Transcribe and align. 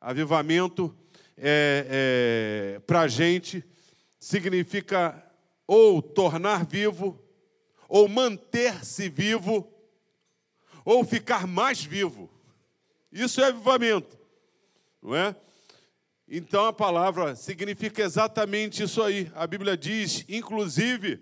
Avivamento 0.00 0.96
é, 1.36 2.76
é, 2.76 2.80
para 2.80 3.02
a 3.02 3.08
gente 3.08 3.62
significa 4.18 5.22
ou 5.66 6.00
tornar 6.00 6.64
vivo, 6.64 7.22
ou 7.88 8.08
manter-se 8.08 9.08
vivo, 9.08 9.70
ou 10.84 11.04
ficar 11.04 11.46
mais 11.46 11.84
vivo. 11.84 12.30
Isso 13.12 13.40
é 13.40 13.48
avivamento, 13.48 14.18
não 15.02 15.14
é? 15.14 15.36
Então 16.28 16.64
a 16.64 16.72
palavra 16.72 17.34
significa 17.34 18.02
exatamente 18.02 18.82
isso 18.82 19.02
aí. 19.02 19.30
A 19.34 19.46
Bíblia 19.46 19.76
diz, 19.76 20.24
inclusive, 20.28 21.20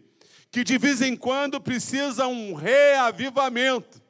que 0.50 0.62
de 0.62 0.78
vez 0.78 1.02
em 1.02 1.16
quando 1.16 1.60
precisa 1.60 2.26
um 2.26 2.54
reavivamento. 2.54 4.02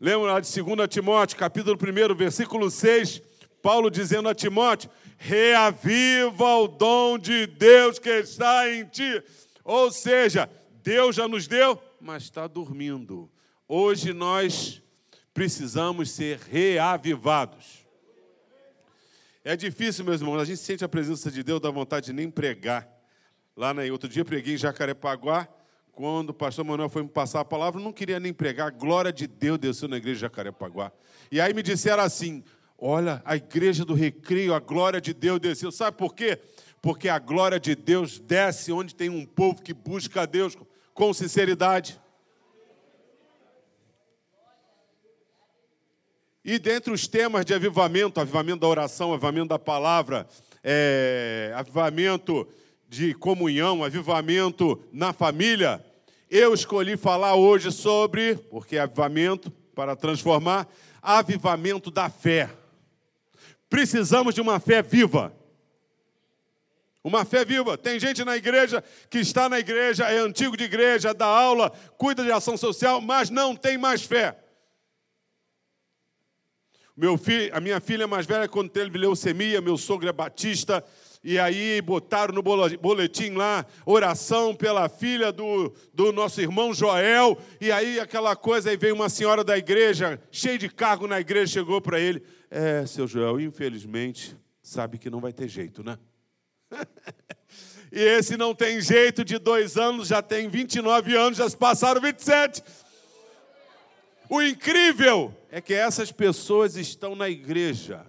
Lembra 0.00 0.32
lá 0.32 0.40
de 0.40 0.62
2 0.62 0.88
Timóteo, 0.88 1.36
capítulo 1.36 1.76
1, 1.76 2.14
versículo 2.14 2.70
6, 2.70 3.20
Paulo 3.62 3.90
dizendo 3.90 4.28
a 4.28 4.34
Timóteo: 4.34 4.90
reaviva 5.16 6.56
o 6.56 6.68
dom 6.68 7.18
de 7.18 7.46
Deus 7.46 7.98
que 7.98 8.10
está 8.10 8.70
em 8.70 8.84
ti. 8.84 9.22
Ou 9.64 9.90
seja, 9.90 10.48
Deus 10.82 11.16
já 11.16 11.28
nos 11.28 11.46
deu, 11.46 11.80
mas 12.00 12.24
está 12.24 12.46
dormindo. 12.46 13.30
Hoje 13.68 14.12
nós 14.12 14.82
precisamos 15.32 16.10
ser 16.10 16.38
reavivados. 16.38 17.86
É 19.44 19.56
difícil, 19.56 20.04
meus 20.04 20.20
irmãos, 20.20 20.40
a 20.40 20.44
gente 20.44 20.58
sente 20.58 20.84
a 20.84 20.88
presença 20.88 21.30
de 21.30 21.42
Deus, 21.42 21.60
dá 21.60 21.70
vontade 21.70 22.06
de 22.06 22.12
nem 22.12 22.30
pregar. 22.30 22.88
Lá 23.56 23.72
na 23.72 23.82
outro 23.92 24.08
dia 24.08 24.24
preguei 24.24 24.54
em 24.54 24.58
Jacarepaguá, 24.58 25.48
quando 25.92 26.30
o 26.30 26.34
pastor 26.34 26.64
Manuel 26.64 26.88
foi 26.88 27.02
me 27.02 27.08
passar 27.08 27.40
a 27.40 27.44
palavra, 27.44 27.80
não 27.80 27.92
queria 27.92 28.20
nem 28.20 28.32
pregar, 28.32 28.70
glória 28.70 29.12
de 29.12 29.26
Deus 29.26 29.58
desceu 29.58 29.88
na 29.88 29.96
igreja 29.96 30.16
de 30.16 30.20
Jacarepaguá. 30.22 30.92
E 31.30 31.40
aí 31.40 31.52
me 31.52 31.62
disseram 31.62 32.02
assim: 32.02 32.42
olha, 32.80 33.22
a 33.24 33.36
igreja 33.36 33.84
do 33.84 33.94
recreio, 33.94 34.54
a 34.54 34.58
glória 34.58 35.00
de 35.00 35.12
Deus 35.12 35.38
desceu. 35.38 35.70
Sabe 35.70 35.96
por 35.96 36.14
quê? 36.14 36.38
Porque 36.80 37.08
a 37.08 37.18
glória 37.18 37.60
de 37.60 37.74
Deus 37.74 38.18
desce 38.18 38.72
onde 38.72 38.94
tem 38.94 39.10
um 39.10 39.26
povo 39.26 39.62
que 39.62 39.74
busca 39.74 40.22
a 40.22 40.26
Deus 40.26 40.56
com 40.94 41.12
sinceridade. 41.12 42.00
E 46.42 46.58
dentre 46.58 46.92
os 46.92 47.06
temas 47.06 47.44
de 47.44 47.52
avivamento, 47.52 48.18
avivamento 48.18 48.60
da 48.60 48.66
oração, 48.66 49.12
avivamento 49.12 49.48
da 49.48 49.58
palavra, 49.58 50.26
é, 50.64 51.52
avivamento 51.54 52.48
de 52.88 53.12
comunhão, 53.14 53.84
avivamento 53.84 54.82
na 54.90 55.12
família, 55.12 55.84
eu 56.30 56.54
escolhi 56.54 56.96
falar 56.96 57.34
hoje 57.34 57.70
sobre, 57.70 58.36
porque 58.36 58.76
é 58.76 58.80
avivamento 58.80 59.50
para 59.74 59.94
transformar, 59.94 60.66
avivamento 61.02 61.90
da 61.90 62.08
fé. 62.08 62.48
Precisamos 63.70 64.34
de 64.34 64.40
uma 64.40 64.58
fé 64.58 64.82
viva. 64.82 65.32
Uma 67.02 67.24
fé 67.24 67.44
viva. 67.44 67.78
Tem 67.78 67.98
gente 67.98 68.24
na 68.24 68.36
igreja 68.36 68.84
que 69.08 69.18
está 69.18 69.48
na 69.48 69.58
igreja, 69.58 70.04
é 70.04 70.18
antigo 70.18 70.56
de 70.56 70.64
igreja, 70.64 71.14
dá 71.14 71.24
aula, 71.24 71.70
cuida 71.96 72.24
de 72.24 72.32
ação 72.32 72.56
social, 72.56 73.00
mas 73.00 73.30
não 73.30 73.56
tem 73.56 73.78
mais 73.78 74.02
fé. 74.02 74.36
Meu 76.96 77.16
filho, 77.16 77.56
a 77.56 77.60
minha 77.60 77.80
filha 77.80 78.06
mais 78.06 78.26
velha, 78.26 78.48
quando 78.48 78.68
teve 78.68 78.98
leucemia, 78.98 79.60
meu 79.60 79.78
sogro 79.78 80.08
é 80.08 80.12
batista, 80.12 80.84
e 81.22 81.38
aí 81.38 81.82
botaram 81.82 82.34
no 82.34 82.42
boletim 82.42 83.32
lá, 83.32 83.66
oração 83.84 84.54
pela 84.54 84.88
filha 84.88 85.30
do, 85.30 85.72
do 85.92 86.12
nosso 86.12 86.40
irmão 86.40 86.72
Joel, 86.72 87.38
e 87.60 87.70
aí 87.70 88.00
aquela 88.00 88.34
coisa, 88.34 88.70
aí 88.70 88.76
veio 88.76 88.94
uma 88.94 89.10
senhora 89.10 89.44
da 89.44 89.58
igreja, 89.58 90.20
cheia 90.30 90.56
de 90.56 90.68
cargo 90.68 91.06
na 91.06 91.20
igreja, 91.20 91.52
chegou 91.52 91.80
para 91.80 92.00
ele, 92.00 92.22
é, 92.50 92.86
seu 92.86 93.06
Joel, 93.06 93.38
infelizmente, 93.38 94.34
sabe 94.62 94.98
que 94.98 95.10
não 95.10 95.20
vai 95.20 95.32
ter 95.32 95.46
jeito, 95.46 95.82
né? 95.82 95.98
e 97.92 98.00
esse 98.00 98.36
não 98.38 98.54
tem 98.54 98.80
jeito 98.80 99.22
de 99.22 99.38
dois 99.38 99.76
anos, 99.76 100.08
já 100.08 100.22
tem 100.22 100.48
29 100.48 101.14
anos, 101.16 101.36
já 101.36 101.48
se 101.48 101.56
passaram 101.56 102.00
27. 102.00 102.62
O 104.30 104.40
incrível 104.40 105.34
é 105.50 105.60
que 105.60 105.74
essas 105.74 106.12
pessoas 106.12 106.76
estão 106.76 107.14
na 107.14 107.28
igreja. 107.28 108.06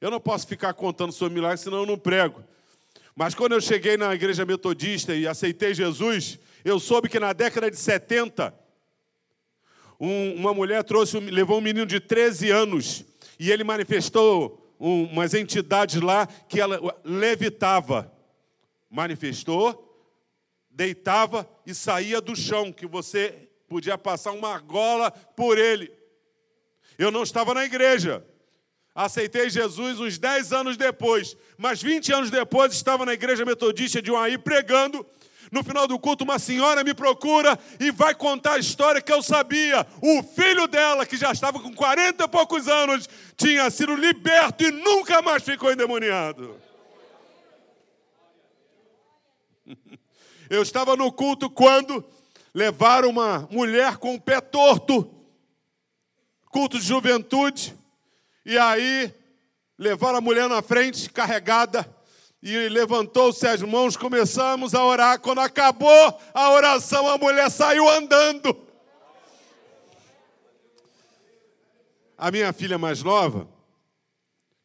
Eu 0.00 0.10
não 0.10 0.20
posso 0.20 0.46
ficar 0.46 0.74
contando 0.74 1.12
sobre 1.12 1.34
milagres, 1.34 1.60
senão 1.60 1.78
eu 1.78 1.86
não 1.86 1.98
prego. 1.98 2.44
Mas 3.14 3.34
quando 3.34 3.52
eu 3.52 3.60
cheguei 3.60 3.96
na 3.96 4.14
igreja 4.14 4.44
metodista 4.44 5.14
e 5.14 5.26
aceitei 5.26 5.72
Jesus, 5.72 6.38
eu 6.64 6.78
soube 6.78 7.08
que 7.08 7.18
na 7.18 7.32
década 7.32 7.70
de 7.70 7.76
70, 7.76 8.54
um, 9.98 10.34
uma 10.34 10.52
mulher 10.52 10.84
trouxe, 10.84 11.18
levou 11.18 11.58
um 11.58 11.62
menino 11.62 11.86
de 11.86 11.98
13 11.98 12.50
anos 12.50 13.04
e 13.38 13.50
ele 13.50 13.64
manifestou 13.64 14.74
um, 14.78 15.04
umas 15.04 15.32
entidades 15.32 16.00
lá 16.00 16.26
que 16.26 16.60
ela 16.60 16.78
levitava. 17.02 18.12
Manifestou, 18.90 19.82
deitava 20.70 21.48
e 21.64 21.74
saía 21.74 22.20
do 22.20 22.36
chão, 22.36 22.70
que 22.70 22.86
você 22.86 23.48
podia 23.66 23.96
passar 23.96 24.32
uma 24.32 24.52
argola 24.52 25.10
por 25.10 25.56
ele. 25.56 25.90
Eu 26.98 27.10
não 27.10 27.22
estava 27.22 27.54
na 27.54 27.64
igreja. 27.64 28.22
Aceitei 28.96 29.50
Jesus 29.50 30.00
uns 30.00 30.16
10 30.16 30.54
anos 30.54 30.78
depois, 30.78 31.36
mas 31.58 31.82
20 31.82 32.14
anos 32.14 32.30
depois 32.30 32.72
estava 32.72 33.04
na 33.04 33.12
igreja 33.12 33.44
metodista 33.44 34.00
de 34.00 34.10
Uaí 34.10 34.38
pregando. 34.38 35.04
No 35.52 35.62
final 35.62 35.86
do 35.86 35.98
culto, 35.98 36.24
uma 36.24 36.38
senhora 36.38 36.82
me 36.82 36.94
procura 36.94 37.58
e 37.78 37.90
vai 37.90 38.14
contar 38.14 38.54
a 38.54 38.58
história 38.58 39.02
que 39.02 39.12
eu 39.12 39.22
sabia. 39.22 39.86
O 40.00 40.22
filho 40.22 40.66
dela, 40.66 41.04
que 41.04 41.18
já 41.18 41.30
estava 41.30 41.60
com 41.60 41.74
40 41.74 42.24
e 42.24 42.28
poucos 42.28 42.68
anos, 42.68 43.06
tinha 43.36 43.68
sido 43.68 43.94
liberto 43.94 44.64
e 44.64 44.70
nunca 44.70 45.20
mais 45.20 45.42
ficou 45.42 45.70
endemoniado. 45.70 46.58
Eu 50.48 50.62
estava 50.62 50.96
no 50.96 51.12
culto 51.12 51.50
quando 51.50 52.02
levaram 52.54 53.10
uma 53.10 53.46
mulher 53.50 53.98
com 53.98 54.14
o 54.14 54.20
pé 54.20 54.40
torto, 54.40 55.12
culto 56.50 56.78
de 56.78 56.86
juventude, 56.86 57.75
e 58.46 58.56
aí 58.56 59.12
levaram 59.76 60.18
a 60.18 60.20
mulher 60.20 60.48
na 60.48 60.62
frente, 60.62 61.10
carregada, 61.10 61.84
e 62.40 62.68
levantou-se 62.68 63.44
as 63.44 63.60
mãos, 63.60 63.96
começamos 63.96 64.72
a 64.72 64.84
orar. 64.84 65.18
Quando 65.18 65.40
acabou 65.40 66.20
a 66.32 66.52
oração, 66.52 67.08
a 67.08 67.18
mulher 67.18 67.50
saiu 67.50 67.88
andando. 67.88 68.56
A 72.16 72.30
minha 72.30 72.52
filha 72.52 72.78
mais 72.78 73.02
nova 73.02 73.48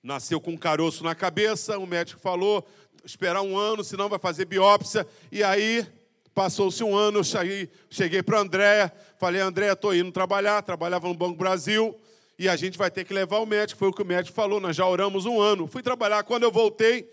nasceu 0.03 0.39
com 0.39 0.51
um 0.51 0.57
caroço 0.57 1.03
na 1.03 1.15
cabeça, 1.15 1.79
o 1.79 1.87
médico 1.87 2.21
falou, 2.21 2.63
esperar 3.03 3.41
um 3.41 3.57
ano, 3.57 3.83
senão 3.83 4.07
vai 4.07 4.19
fazer 4.19 4.45
biópsia, 4.45 5.07
e 5.31 5.43
aí 5.43 5.87
Passou-se 6.33 6.81
um 6.81 6.95
ano, 6.95 7.19
eu 7.19 7.23
cheguei, 7.25 7.69
cheguei 7.89 8.23
para 8.23 8.37
a 8.37 8.41
Andréia, 8.41 8.93
falei, 9.17 9.41
Andréia, 9.41 9.73
estou 9.73 9.93
indo 9.93 10.11
trabalhar, 10.13 10.61
trabalhava 10.61 11.07
no 11.09 11.13
Banco 11.13 11.37
Brasil, 11.37 11.99
e 12.41 12.49
a 12.49 12.55
gente 12.55 12.75
vai 12.75 12.89
ter 12.89 13.03
que 13.03 13.13
levar 13.13 13.37
o 13.37 13.45
médico. 13.45 13.77
Foi 13.77 13.89
o 13.89 13.93
que 13.93 14.01
o 14.01 14.05
médico 14.05 14.35
falou, 14.35 14.59
nós 14.59 14.75
já 14.75 14.83
oramos 14.83 15.27
um 15.27 15.39
ano. 15.39 15.67
Fui 15.67 15.83
trabalhar, 15.83 16.23
quando 16.23 16.41
eu 16.41 16.51
voltei, 16.51 17.07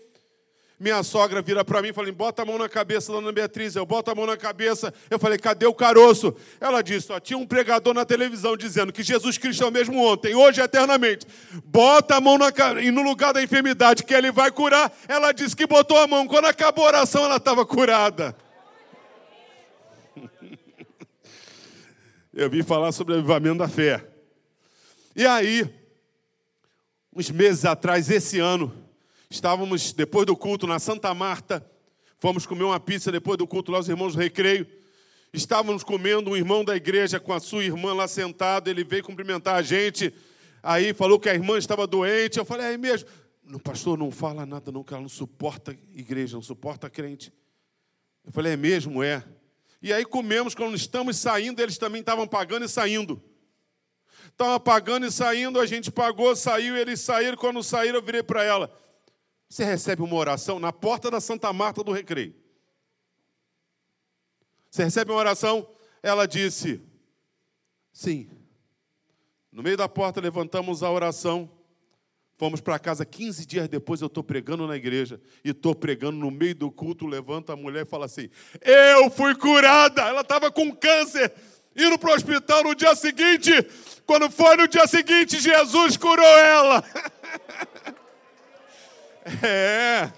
minha 0.79 1.03
sogra 1.03 1.39
vira 1.39 1.63
para 1.63 1.83
mim 1.83 1.89
e 1.89 1.93
falou: 1.93 2.11
bota 2.11 2.41
a 2.41 2.45
mão 2.45 2.57
na 2.57 2.67
cabeça, 2.67 3.11
dona 3.11 3.31
Beatriz. 3.31 3.75
Eu 3.75 3.85
boto 3.85 4.09
a 4.09 4.15
mão 4.15 4.25
na 4.25 4.35
cabeça. 4.35 4.91
Eu 5.07 5.19
falei: 5.19 5.37
cadê 5.37 5.67
o 5.67 5.73
caroço? 5.73 6.35
Ela 6.59 6.81
disse: 6.81 7.11
ó, 7.11 7.19
tinha 7.19 7.37
um 7.37 7.45
pregador 7.45 7.93
na 7.93 8.05
televisão 8.05 8.57
dizendo 8.57 8.91
que 8.91 9.03
Jesus 9.03 9.37
Cristo 9.37 9.63
é 9.63 9.67
o 9.67 9.71
mesmo 9.71 10.03
ontem, 10.03 10.33
hoje 10.33 10.61
e 10.61 10.63
eternamente. 10.63 11.27
Bota 11.63 12.15
a 12.15 12.21
mão 12.21 12.35
na, 12.35 12.51
e 12.81 12.89
no 12.89 13.03
lugar 13.03 13.31
da 13.31 13.43
enfermidade 13.43 14.03
que 14.03 14.15
ele 14.15 14.31
vai 14.31 14.51
curar. 14.51 14.91
Ela 15.07 15.31
disse 15.31 15.55
que 15.55 15.67
botou 15.67 15.99
a 15.99 16.07
mão. 16.07 16.25
Quando 16.25 16.45
acabou 16.45 16.85
a 16.85 16.87
oração, 16.87 17.25
ela 17.25 17.37
estava 17.37 17.63
curada. 17.67 18.35
Eu 22.33 22.49
vim 22.49 22.63
falar 22.63 22.91
sobre 22.91 23.13
o 23.13 23.19
avivamento 23.19 23.59
da 23.59 23.67
fé. 23.67 24.09
E 25.19 25.27
aí, 25.27 25.69
uns 27.13 27.29
meses 27.29 27.65
atrás, 27.65 28.09
esse 28.09 28.39
ano, 28.39 28.73
estávamos, 29.29 29.91
depois 29.91 30.25
do 30.25 30.33
culto, 30.33 30.65
na 30.65 30.79
Santa 30.79 31.13
Marta, 31.13 31.69
fomos 32.19 32.45
comer 32.45 32.63
uma 32.63 32.79
pizza 32.79 33.11
depois 33.11 33.37
do 33.37 33.45
culto 33.45 33.69
lá, 33.69 33.79
os 33.79 33.89
irmãos 33.89 34.13
do 34.13 34.19
recreio. 34.19 34.65
Estávamos 35.33 35.83
comendo, 35.83 36.29
um 36.29 36.37
irmão 36.37 36.63
da 36.63 36.73
igreja 36.73 37.19
com 37.19 37.33
a 37.33 37.39
sua 37.41 37.65
irmã 37.65 37.93
lá 37.93 38.07
sentado, 38.07 38.69
ele 38.69 38.85
veio 38.85 39.03
cumprimentar 39.03 39.55
a 39.55 39.61
gente. 39.61 40.13
Aí 40.63 40.93
falou 40.93 41.19
que 41.19 41.27
a 41.27 41.33
irmã 41.33 41.57
estava 41.57 41.85
doente. 41.85 42.39
Eu 42.39 42.45
falei, 42.45 42.67
é 42.67 42.77
mesmo? 42.77 43.09
Não, 43.43 43.59
pastor, 43.59 43.97
não 43.97 44.11
fala 44.11 44.45
nada 44.45 44.71
não, 44.71 44.85
que 44.85 44.93
ela 44.93 45.01
não 45.01 45.09
suporta 45.09 45.77
igreja, 45.91 46.37
não 46.37 46.41
suporta 46.41 46.89
crente. 46.89 47.33
Eu 48.25 48.31
falei, 48.31 48.53
é 48.53 48.55
mesmo? 48.55 49.03
É. 49.03 49.21
E 49.81 49.91
aí 49.91 50.05
comemos, 50.05 50.55
quando 50.55 50.75
estamos 50.75 51.17
saindo, 51.17 51.61
eles 51.61 51.77
também 51.77 51.99
estavam 51.99 52.25
pagando 52.25 52.63
e 52.63 52.69
saindo. 52.69 53.21
Estavam 54.27 54.59
pagando 54.59 55.05
e 55.05 55.11
saindo, 55.11 55.59
a 55.59 55.65
gente 55.65 55.91
pagou, 55.91 56.35
saiu, 56.35 56.77
eles 56.77 56.99
saíram. 56.99 57.37
Quando 57.37 57.63
saíram, 57.63 57.95
eu 57.97 58.03
virei 58.03 58.23
para 58.23 58.43
ela. 58.43 58.71
Você 59.49 59.63
recebe 59.63 60.01
uma 60.01 60.15
oração 60.15 60.59
na 60.59 60.71
porta 60.71 61.09
da 61.09 61.19
Santa 61.19 61.51
Marta 61.51 61.83
do 61.83 61.91
Recreio. 61.91 62.35
Você 64.69 64.83
recebe 64.83 65.11
uma 65.11 65.19
oração? 65.19 65.67
Ela 66.03 66.27
disse: 66.27 66.81
Sim. 67.91 68.29
No 69.51 69.63
meio 69.63 69.75
da 69.75 69.89
porta, 69.89 70.21
levantamos 70.21 70.83
a 70.83 70.91
oração. 70.91 71.49
Fomos 72.37 72.61
para 72.61 72.79
casa 72.79 73.03
15 73.03 73.45
dias 73.45 73.67
depois, 73.67 73.99
eu 73.99 74.07
estou 74.07 74.23
pregando 74.23 74.65
na 74.65 74.77
igreja 74.77 75.19
e 75.43 75.49
estou 75.49 75.75
pregando 75.75 76.17
no 76.17 76.31
meio 76.31 76.55
do 76.55 76.71
culto. 76.71 77.05
Levanta 77.05 77.51
a 77.51 77.55
mulher 77.57 77.81
e 77.85 77.89
fala 77.89 78.05
assim: 78.05 78.29
Eu 78.61 79.09
fui 79.09 79.35
curada. 79.35 80.03
Ela 80.03 80.21
estava 80.21 80.49
com 80.49 80.73
câncer, 80.73 81.33
indo 81.79 81.97
para 81.97 82.11
o 82.11 82.13
hospital 82.13 82.63
no 82.63 82.75
dia 82.75 82.95
seguinte. 82.95 83.51
Quando 84.05 84.29
foi 84.29 84.57
no 84.57 84.67
dia 84.67 84.85
seguinte, 84.87 85.39
Jesus 85.39 85.95
curou 85.97 86.25
ela. 86.25 86.83
é. 89.43 90.11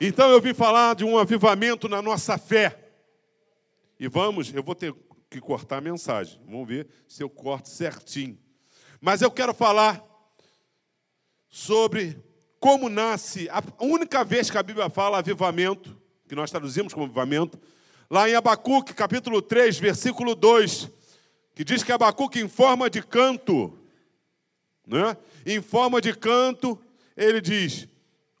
Então 0.00 0.30
eu 0.30 0.40
vim 0.40 0.52
falar 0.52 0.94
de 0.94 1.04
um 1.04 1.18
avivamento 1.18 1.88
na 1.88 2.02
nossa 2.02 2.36
fé. 2.36 2.78
E 3.98 4.08
vamos, 4.08 4.52
eu 4.52 4.62
vou 4.62 4.74
ter 4.74 4.94
que 5.30 5.40
cortar 5.40 5.78
a 5.78 5.80
mensagem. 5.80 6.40
Vamos 6.44 6.68
ver 6.68 6.88
se 7.08 7.22
eu 7.22 7.30
corto 7.30 7.68
certinho. 7.68 8.38
Mas 9.00 9.22
eu 9.22 9.30
quero 9.30 9.54
falar 9.54 10.02
sobre 11.48 12.22
como 12.58 12.88
nasce, 12.88 13.48
a 13.50 13.62
única 13.78 14.24
vez 14.24 14.50
que 14.50 14.56
a 14.56 14.62
Bíblia 14.62 14.88
fala 14.88 15.18
avivamento, 15.18 16.00
que 16.34 16.40
nós 16.40 16.50
traduzimos 16.50 16.92
como 16.92 17.06
avivamento, 17.06 17.56
lá 18.10 18.28
em 18.28 18.34
Abacuque, 18.34 18.92
capítulo 18.92 19.40
3, 19.40 19.78
versículo 19.78 20.34
2, 20.34 20.90
que 21.54 21.62
diz 21.62 21.84
que 21.84 21.92
Abacuque, 21.92 22.40
em 22.40 22.48
forma 22.48 22.90
de 22.90 23.00
canto, 23.00 23.78
né? 24.84 25.16
em 25.46 25.62
forma 25.62 26.00
de 26.00 26.12
canto, 26.12 26.76
ele 27.16 27.40
diz: 27.40 27.86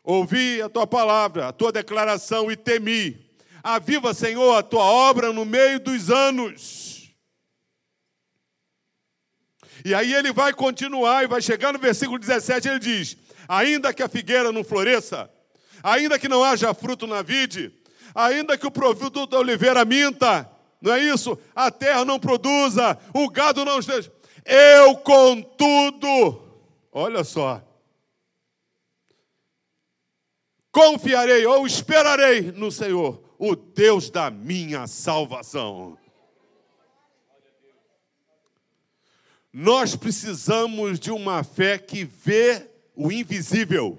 Ouvi 0.02 0.60
a 0.60 0.68
tua 0.68 0.88
palavra, 0.88 1.46
a 1.46 1.52
tua 1.52 1.70
declaração 1.70 2.50
e 2.50 2.56
temi. 2.56 3.30
Aviva, 3.62 4.12
Senhor, 4.12 4.56
a 4.56 4.62
tua 4.64 4.82
obra 4.82 5.32
no 5.32 5.44
meio 5.44 5.78
dos 5.78 6.10
anos. 6.10 7.14
E 9.84 9.94
aí 9.94 10.12
ele 10.12 10.32
vai 10.32 10.52
continuar 10.52 11.22
e 11.22 11.28
vai 11.28 11.40
chegar 11.40 11.72
no 11.72 11.78
versículo 11.78 12.18
17, 12.18 12.68
ele 12.68 12.80
diz: 12.80 13.16
Ainda 13.46 13.94
que 13.94 14.02
a 14.02 14.08
figueira 14.08 14.50
não 14.50 14.64
floresça, 14.64 15.30
ainda 15.80 16.18
que 16.18 16.28
não 16.28 16.42
haja 16.42 16.74
fruto 16.74 17.06
na 17.06 17.22
vide, 17.22 17.72
ainda 18.14 18.56
que 18.56 18.66
o 18.66 18.70
produto 18.70 19.26
da 19.26 19.38
oliveira 19.38 19.84
minta, 19.84 20.48
não 20.80 20.92
é 20.92 21.02
isso? 21.02 21.38
A 21.54 21.70
terra 21.70 22.04
não 22.04 22.18
produza, 22.18 22.98
o 23.12 23.28
gado 23.28 23.64
não 23.64 23.78
esteja. 23.78 24.12
Eu, 24.44 24.96
contudo, 24.96 26.42
olha 26.92 27.24
só, 27.24 27.62
confiarei 30.70 31.46
ou 31.46 31.66
esperarei 31.66 32.52
no 32.52 32.70
Senhor, 32.70 33.22
o 33.38 33.56
Deus 33.56 34.10
da 34.10 34.30
minha 34.30 34.86
salvação. 34.86 35.98
Nós 39.52 39.94
precisamos 39.94 40.98
de 40.98 41.12
uma 41.12 41.44
fé 41.44 41.78
que 41.78 42.04
vê 42.04 42.68
o 42.96 43.12
invisível 43.12 43.98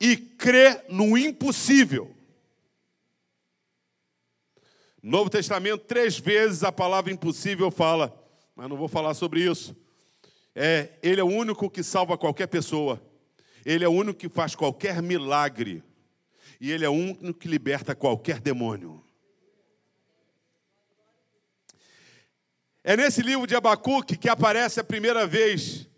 e 0.00 0.16
crê 0.16 0.80
no 0.88 1.18
impossível. 1.18 2.16
No 5.02 5.10
Novo 5.12 5.30
Testamento, 5.30 5.84
três 5.84 6.18
vezes 6.18 6.62
a 6.62 6.70
palavra 6.70 7.12
impossível 7.12 7.70
fala, 7.70 8.14
mas 8.54 8.68
não 8.68 8.76
vou 8.76 8.88
falar 8.88 9.14
sobre 9.14 9.40
isso. 9.40 9.76
É, 10.54 10.90
ele 11.02 11.20
é 11.20 11.24
o 11.24 11.28
único 11.28 11.70
que 11.70 11.82
salva 11.82 12.18
qualquer 12.18 12.46
pessoa. 12.46 13.00
Ele 13.64 13.84
é 13.84 13.88
o 13.88 13.92
único 13.92 14.18
que 14.18 14.28
faz 14.28 14.54
qualquer 14.54 15.02
milagre 15.02 15.82
e 16.60 16.70
Ele 16.70 16.84
é 16.84 16.88
o 16.88 16.92
único 16.92 17.34
que 17.34 17.48
liberta 17.48 17.94
qualquer 17.94 18.38
demônio. 18.38 19.02
É 22.84 22.96
nesse 22.96 23.22
livro 23.22 23.46
de 23.46 23.56
Abacuque 23.56 24.16
que 24.16 24.28
aparece 24.28 24.78
a 24.78 24.84
primeira 24.84 25.26
vez 25.26 25.88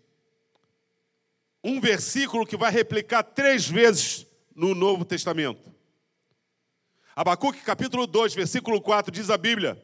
um 1.63 1.79
versículo 1.79 2.45
que 2.45 2.57
vai 2.57 2.71
replicar 2.71 3.23
três 3.23 3.67
vezes 3.67 4.25
no 4.55 4.73
Novo 4.73 5.05
Testamento. 5.05 5.72
Abacuque, 7.15 7.59
capítulo 7.59 8.07
2, 8.07 8.33
versículo 8.33 8.81
4, 8.81 9.11
diz 9.11 9.29
a 9.29 9.37
Bíblia 9.37 9.77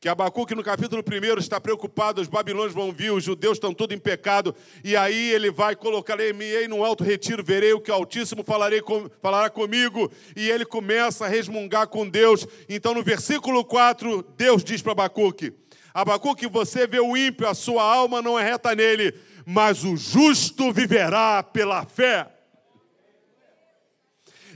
que 0.00 0.08
Abacuque, 0.08 0.54
no 0.54 0.62
capítulo 0.62 1.02
1, 1.02 1.38
está 1.38 1.58
preocupado, 1.58 2.20
os 2.20 2.28
babilônios 2.28 2.74
vão 2.74 2.92
vir, 2.92 3.10
os 3.10 3.24
judeus 3.24 3.56
estão 3.56 3.72
tudo 3.72 3.94
em 3.94 3.98
pecado, 3.98 4.54
e 4.84 4.94
aí 4.94 5.30
ele 5.30 5.50
vai 5.50 5.74
colocar, 5.74 6.18
me 6.18 6.68
no 6.68 6.84
alto 6.84 7.02
retiro, 7.02 7.42
verei 7.42 7.72
o 7.72 7.80
que 7.80 7.90
o 7.90 7.94
Altíssimo 7.94 8.44
falarei 8.44 8.82
com, 8.82 9.08
falará 9.22 9.48
comigo, 9.48 10.12
e 10.36 10.50
ele 10.50 10.66
começa 10.66 11.24
a 11.24 11.28
resmungar 11.28 11.88
com 11.88 12.06
Deus. 12.06 12.46
Então, 12.68 12.92
no 12.92 13.02
versículo 13.02 13.64
4, 13.64 14.22
Deus 14.36 14.62
diz 14.62 14.82
para 14.82 14.92
Abacuque: 14.92 15.54
Abacuque, 15.94 16.46
você 16.46 16.86
vê 16.86 17.00
o 17.00 17.16
ímpio, 17.16 17.48
a 17.48 17.54
sua 17.54 17.82
alma 17.82 18.20
não 18.20 18.38
é 18.38 18.42
reta 18.42 18.74
nele, 18.74 19.14
mas 19.46 19.84
o 19.84 19.96
justo 19.96 20.70
viverá 20.70 21.42
pela 21.42 21.86
fé. 21.86 22.33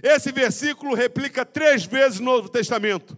Esse 0.03 0.31
versículo 0.33 0.95
replica 0.95 1.45
três 1.45 1.85
vezes 1.85 2.21
no 2.21 2.27
Novo 2.27 2.49
Testamento. 2.49 3.17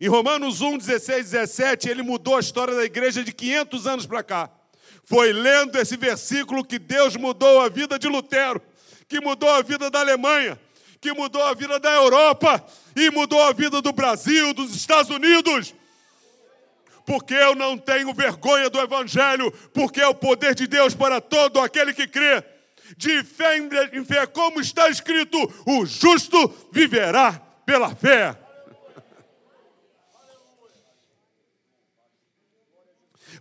Em 0.00 0.08
Romanos 0.08 0.60
1, 0.60 0.78
16, 0.78 1.30
17, 1.30 1.88
ele 1.88 2.02
mudou 2.02 2.36
a 2.36 2.40
história 2.40 2.74
da 2.74 2.84
igreja 2.84 3.24
de 3.24 3.32
500 3.32 3.86
anos 3.86 4.06
para 4.06 4.22
cá. 4.22 4.50
Foi 5.04 5.32
lendo 5.32 5.78
esse 5.78 5.96
versículo 5.96 6.64
que 6.64 6.78
Deus 6.78 7.16
mudou 7.16 7.60
a 7.60 7.68
vida 7.68 7.98
de 7.98 8.08
Lutero, 8.08 8.60
que 9.08 9.20
mudou 9.20 9.48
a 9.48 9.62
vida 9.62 9.88
da 9.88 10.00
Alemanha, 10.00 10.60
que 11.00 11.12
mudou 11.12 11.42
a 11.42 11.54
vida 11.54 11.78
da 11.78 11.92
Europa 11.92 12.64
e 12.94 13.10
mudou 13.10 13.40
a 13.42 13.52
vida 13.52 13.80
do 13.80 13.92
Brasil, 13.92 14.52
dos 14.52 14.74
Estados 14.74 15.10
Unidos. 15.10 15.74
Porque 17.06 17.34
eu 17.34 17.54
não 17.54 17.78
tenho 17.78 18.12
vergonha 18.12 18.68
do 18.68 18.80
Evangelho, 18.80 19.50
porque 19.72 20.00
é 20.00 20.08
o 20.08 20.14
poder 20.14 20.54
de 20.54 20.66
Deus 20.66 20.94
para 20.94 21.20
todo 21.20 21.60
aquele 21.60 21.94
que 21.94 22.06
crê. 22.06 22.42
De 22.96 23.24
fé 23.24 23.58
em 23.58 24.04
fé, 24.04 24.26
como 24.26 24.60
está 24.60 24.88
escrito: 24.88 25.38
o 25.66 25.86
justo 25.86 26.54
viverá 26.70 27.32
pela 27.64 27.94
fé. 27.94 28.38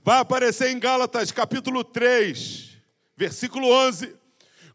Vai 0.03 0.19
aparecer 0.19 0.69
em 0.69 0.79
Gálatas 0.79 1.31
capítulo 1.31 1.83
3, 1.83 2.77
versículo 3.17 3.67
11, 3.67 4.15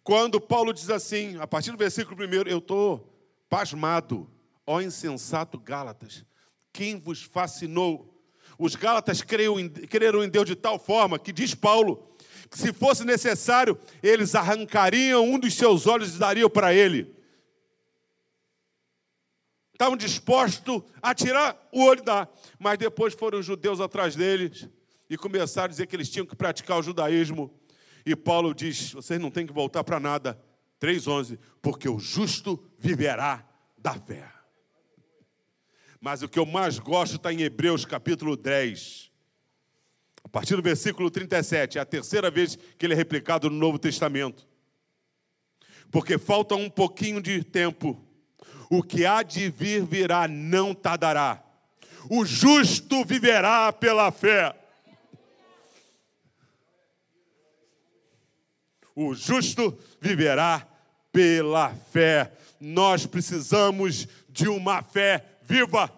quando 0.02 0.40
Paulo 0.40 0.72
diz 0.72 0.90
assim, 0.90 1.38
a 1.38 1.46
partir 1.46 1.70
do 1.70 1.76
versículo 1.76 2.26
1, 2.26 2.48
eu 2.48 2.58
estou 2.58 3.16
pasmado, 3.48 4.28
ó 4.66 4.80
insensato 4.80 5.56
Gálatas, 5.56 6.24
quem 6.72 6.98
vos 6.98 7.22
fascinou? 7.22 8.20
Os 8.58 8.74
Gálatas 8.74 9.22
creram 9.22 9.60
em, 9.60 9.68
creram 9.68 10.24
em 10.24 10.28
Deus 10.28 10.46
de 10.46 10.56
tal 10.56 10.78
forma 10.80 11.16
que, 11.16 11.32
diz 11.32 11.54
Paulo, 11.54 12.16
se 12.50 12.72
fosse 12.72 13.04
necessário, 13.04 13.78
eles 14.02 14.34
arrancariam 14.34 15.24
um 15.24 15.38
dos 15.38 15.54
seus 15.54 15.86
olhos 15.86 16.14
e 16.14 16.18
dariam 16.18 16.50
para 16.50 16.74
ele. 16.74 17.14
Estavam 19.72 19.96
dispostos 19.96 20.82
a 21.00 21.14
tirar 21.14 21.56
o 21.72 21.82
olho 21.84 22.02
da. 22.02 22.28
Mas 22.58 22.76
depois 22.76 23.14
foram 23.14 23.38
os 23.38 23.46
judeus 23.46 23.80
atrás 23.80 24.14
deles 24.14 24.68
e 25.08 25.16
começaram 25.16 25.66
a 25.66 25.68
dizer 25.68 25.86
que 25.86 25.96
eles 25.96 26.10
tinham 26.10 26.26
que 26.26 26.36
praticar 26.36 26.78
o 26.78 26.82
judaísmo. 26.82 27.50
E 28.04 28.14
Paulo 28.14 28.52
diz: 28.52 28.92
vocês 28.92 29.18
não 29.20 29.30
têm 29.30 29.46
que 29.46 29.52
voltar 29.52 29.82
para 29.82 29.98
nada. 29.98 30.38
3,11: 30.80 31.38
porque 31.62 31.88
o 31.88 31.98
justo 31.98 32.62
viverá 32.78 33.46
da 33.78 33.94
fé. 33.94 34.30
Mas 36.00 36.22
o 36.22 36.28
que 36.28 36.38
eu 36.38 36.46
mais 36.46 36.78
gosto 36.78 37.16
está 37.16 37.32
em 37.32 37.42
Hebreus 37.42 37.84
capítulo 37.84 38.36
10. 38.36 39.09
A 40.30 40.32
partir 40.32 40.54
do 40.54 40.62
versículo 40.62 41.10
37, 41.10 41.76
é 41.76 41.80
a 41.80 41.84
terceira 41.84 42.30
vez 42.30 42.56
que 42.78 42.86
ele 42.86 42.94
é 42.94 42.96
replicado 42.96 43.50
no 43.50 43.56
Novo 43.56 43.80
Testamento. 43.80 44.46
Porque 45.90 46.18
falta 46.18 46.54
um 46.54 46.70
pouquinho 46.70 47.20
de 47.20 47.42
tempo. 47.42 48.00
O 48.70 48.80
que 48.80 49.04
há 49.04 49.24
de 49.24 49.50
vir 49.50 49.84
virá, 49.84 50.28
não 50.28 50.72
tardará. 50.72 51.42
O 52.08 52.24
justo 52.24 53.04
viverá 53.04 53.72
pela 53.72 54.12
fé. 54.12 54.54
O 58.94 59.12
justo 59.12 59.76
viverá 60.00 60.64
pela 61.10 61.74
fé. 61.74 62.30
Nós 62.60 63.04
precisamos 63.04 64.06
de 64.28 64.46
uma 64.46 64.80
fé 64.80 65.24
viva, 65.42 65.92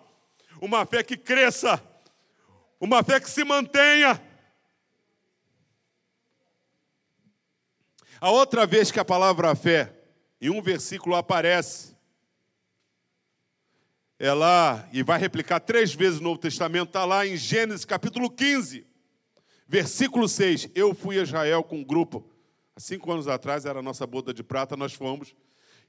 uma 0.58 0.86
fé 0.86 1.02
que 1.02 1.18
cresça, 1.18 1.82
uma 2.82 3.04
fé 3.04 3.20
que 3.20 3.30
se 3.30 3.44
mantenha. 3.44 4.20
A 8.20 8.30
outra 8.30 8.66
vez 8.66 8.90
que 8.90 8.98
a 8.98 9.04
palavra 9.04 9.54
fé, 9.54 9.94
em 10.40 10.50
um 10.50 10.60
versículo 10.60 11.14
aparece, 11.14 11.96
é 14.18 14.32
lá, 14.32 14.88
e 14.92 15.02
vai 15.02 15.18
replicar 15.18 15.60
três 15.60 15.94
vezes 15.94 16.18
no 16.18 16.30
Novo 16.30 16.40
Testamento, 16.40 16.88
está 16.88 17.04
lá 17.04 17.24
em 17.24 17.36
Gênesis 17.36 17.84
capítulo 17.84 18.28
15, 18.28 18.84
versículo 19.68 20.28
6. 20.28 20.70
Eu 20.74 20.92
fui 20.92 21.20
a 21.20 21.22
Israel 21.22 21.62
com 21.62 21.76
um 21.76 21.84
grupo 21.84 22.28
Há 22.74 22.80
cinco 22.80 23.12
anos 23.12 23.28
atrás 23.28 23.66
era 23.66 23.80
a 23.80 23.82
nossa 23.82 24.06
boda 24.06 24.32
de 24.32 24.42
prata, 24.42 24.78
nós 24.78 24.94
fomos. 24.94 25.34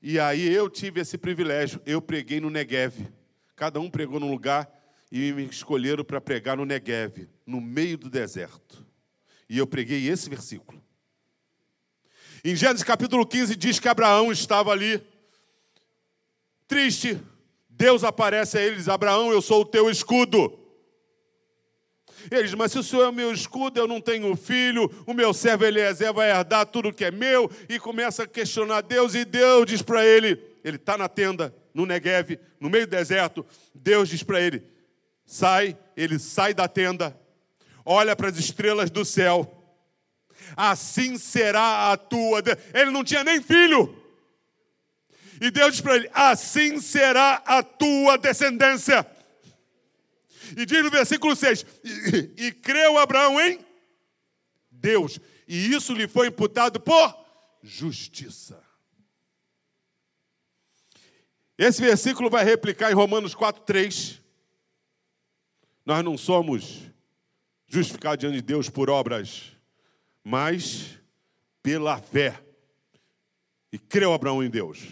E 0.02 0.20
aí 0.20 0.54
eu 0.54 0.70
tive 0.70 1.00
esse 1.00 1.18
privilégio. 1.18 1.82
Eu 1.86 2.02
preguei 2.02 2.42
no 2.42 2.50
Negev, 2.50 3.08
Cada 3.56 3.80
um 3.80 3.90
pregou 3.90 4.20
num 4.20 4.30
lugar 4.30 4.70
e 5.16 5.32
me 5.32 5.46
escolheram 5.46 6.04
para 6.04 6.20
pregar 6.20 6.58
no 6.58 6.66
Negev, 6.66 7.30
no 7.46 7.62
meio 7.62 8.00
do 8.00 8.10
deserto. 8.10 8.84
E 9.48 9.60
eu 9.60 9.68
preguei 9.68 10.10
esse 10.10 10.28
versículo. 10.28 10.84
Em 12.44 12.56
Gênesis 12.56 12.84
capítulo 12.84 13.24
15 13.24 13.56
diz 13.56 13.80
que 13.80 13.88
Abraão 13.88 14.32
estava 14.32 14.72
ali, 14.72 15.00
triste. 16.68 17.22
Deus 17.70 18.04
aparece 18.04 18.58
a 18.58 18.62
eles: 18.62 18.90
Abraão, 18.90 19.32
eu 19.32 19.40
sou 19.40 19.62
o 19.62 19.66
teu 19.66 19.88
escudo. 19.88 20.60
Eles, 22.32 22.56
mas 22.56 22.72
se 22.72 22.80
o 22.80 22.84
Senhor 22.84 23.04
é 23.04 23.10
o 23.10 23.14
meu 23.14 23.32
escudo, 23.32 23.80
eu 23.80 23.88
não 23.88 24.02
tenho 24.02 24.36
filho, 24.36 24.90
o 25.06 25.14
meu 25.14 25.32
servo 25.32 25.64
Eliezer 25.64 26.12
vai 26.12 26.32
herdar 26.32 26.66
tudo 26.66 26.92
que 26.92 27.06
é 27.06 27.12
meu, 27.12 27.52
e 27.70 27.78
começa 27.78 28.24
a 28.24 28.28
questionar 28.28 28.82
Deus, 28.82 29.14
e 29.14 29.26
Deus 29.26 29.68
diz 29.68 29.82
para 29.84 30.04
ele, 30.04 30.42
ele 30.64 30.78
está 30.78 30.98
na 30.98 31.08
tenda, 31.08 31.54
no 31.72 31.86
Negev, 31.86 32.40
no 32.60 32.70
meio 32.70 32.88
do 32.88 32.92
deserto, 32.92 33.46
Deus 33.76 34.08
diz 34.10 34.24
para 34.24 34.40
ele, 34.40 34.73
sai, 35.26 35.78
ele 35.96 36.20
sai 36.20 36.54
da 36.54 36.68
tenda, 36.68 37.20
olha 37.86 38.16
para 38.16 38.30
as 38.30 38.38
estrelas 38.38 38.90
do 38.90 39.04
céu, 39.04 39.64
assim 40.56 41.18
será 41.18 41.92
a 41.92 41.98
tua. 41.98 42.42
Ele 42.74 42.92
não 42.92 43.04
tinha 43.04 43.24
nem 43.24 43.42
filho. 43.42 44.02
E 45.42 45.52
Deus 45.52 45.74
diz 45.74 45.82
para 45.82 45.96
ele: 45.96 46.10
assim 46.14 46.80
será 46.80 47.42
a 47.46 47.62
tua 47.64 48.18
descendência. 48.18 49.06
E 50.56 50.66
diz 50.66 50.84
no 50.84 50.92
versículo 50.92 51.36
6: 51.36 51.66
E, 51.84 52.48
e 52.48 52.52
creu 52.52 52.98
Abraão 52.98 53.40
em 53.40 53.60
Deus, 54.72 55.20
e 55.48 55.74
isso 55.74 55.94
lhe 55.94 56.08
foi 56.08 56.28
imputado 56.28 56.80
por 56.80 57.16
justiça. 57.62 58.62
Esse 61.58 61.82
versículo 61.82 62.30
vai 62.30 62.44
replicar 62.44 62.92
em 62.92 62.96
Romanos 62.96 63.36
4,3. 63.36 64.23
Nós 65.86 66.04
não 66.04 66.18
somos 66.18 66.82
justificados 67.68 68.20
diante 68.20 68.36
de 68.36 68.42
Deus 68.42 68.70
por 68.70 68.90
obras, 68.90 69.52
mas 70.24 71.00
pela 71.62 71.98
fé. 71.98 72.42
E 73.72 73.78
creu 73.78 74.14
Abraão 74.14 74.44
em 74.44 74.50
Deus. 74.50 74.88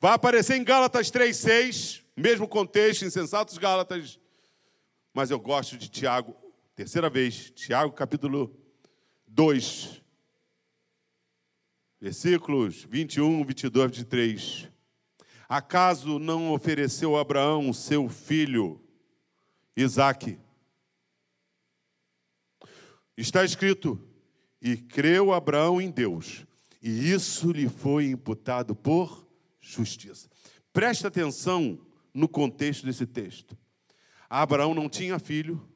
Vai 0.00 0.12
aparecer 0.12 0.56
em 0.56 0.64
Gálatas 0.64 1.10
3,6, 1.10 2.02
mesmo 2.16 2.46
contexto, 2.46 3.04
insensatos 3.04 3.56
Gálatas 3.58 4.18
mas 5.16 5.30
eu 5.30 5.40
gosto 5.40 5.78
de 5.78 5.88
Tiago, 5.88 6.36
terceira 6.74 7.08
vez, 7.08 7.48
Tiago 7.52 7.90
capítulo 7.90 8.54
2, 9.26 10.02
versículos 11.98 12.84
21, 12.86 13.42
22, 13.42 13.96
23. 13.96 14.68
Acaso 15.48 16.18
não 16.18 16.52
ofereceu 16.52 17.16
Abraão 17.16 17.72
seu 17.72 18.10
filho 18.10 18.78
Isaque? 19.76 20.38
Está 23.16 23.44
escrito: 23.44 24.00
E 24.60 24.76
creu 24.76 25.32
Abraão 25.32 25.80
em 25.80 25.90
Deus, 25.90 26.46
e 26.82 27.12
isso 27.12 27.52
lhe 27.52 27.68
foi 27.68 28.06
imputado 28.06 28.74
por 28.74 29.26
justiça. 29.60 30.28
Presta 30.72 31.08
atenção 31.08 31.78
no 32.12 32.28
contexto 32.28 32.86
desse 32.86 33.06
texto. 33.06 33.56
Abraão 34.28 34.74
não 34.74 34.88
tinha 34.88 35.18
filho. 35.18 35.66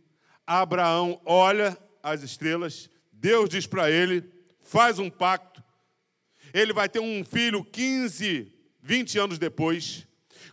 Abraão 0.46 1.20
olha 1.24 1.76
as 2.02 2.22
estrelas. 2.22 2.88
Deus 3.12 3.48
diz 3.48 3.66
para 3.66 3.90
ele: 3.90 4.24
faz 4.60 4.98
um 4.98 5.10
pacto. 5.10 5.62
Ele 6.52 6.72
vai 6.72 6.88
ter 6.88 7.00
um 7.00 7.24
filho 7.24 7.64
15, 7.64 8.52
20 8.82 9.18
anos 9.18 9.38
depois. 9.38 10.06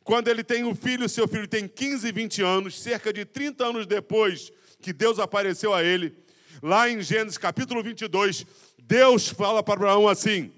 Quando 0.03 0.27
ele 0.27 0.43
tem 0.43 0.63
um 0.63 0.75
filho, 0.75 1.07
seu 1.07 1.27
filho 1.27 1.47
tem 1.47 1.67
15, 1.67 2.11
20 2.11 2.41
anos, 2.41 2.79
cerca 2.81 3.11
de 3.11 3.25
30 3.25 3.65
anos 3.65 3.85
depois 3.85 4.51
que 4.81 4.93
Deus 4.93 5.19
apareceu 5.19 5.73
a 5.73 5.83
ele. 5.83 6.15
Lá 6.61 6.89
em 6.89 7.01
Gênesis 7.01 7.37
capítulo 7.37 7.83
22, 7.83 8.45
Deus 8.83 9.27
fala 9.27 9.61
para 9.61 9.75
Abraão 9.75 10.07
assim: 10.07 10.51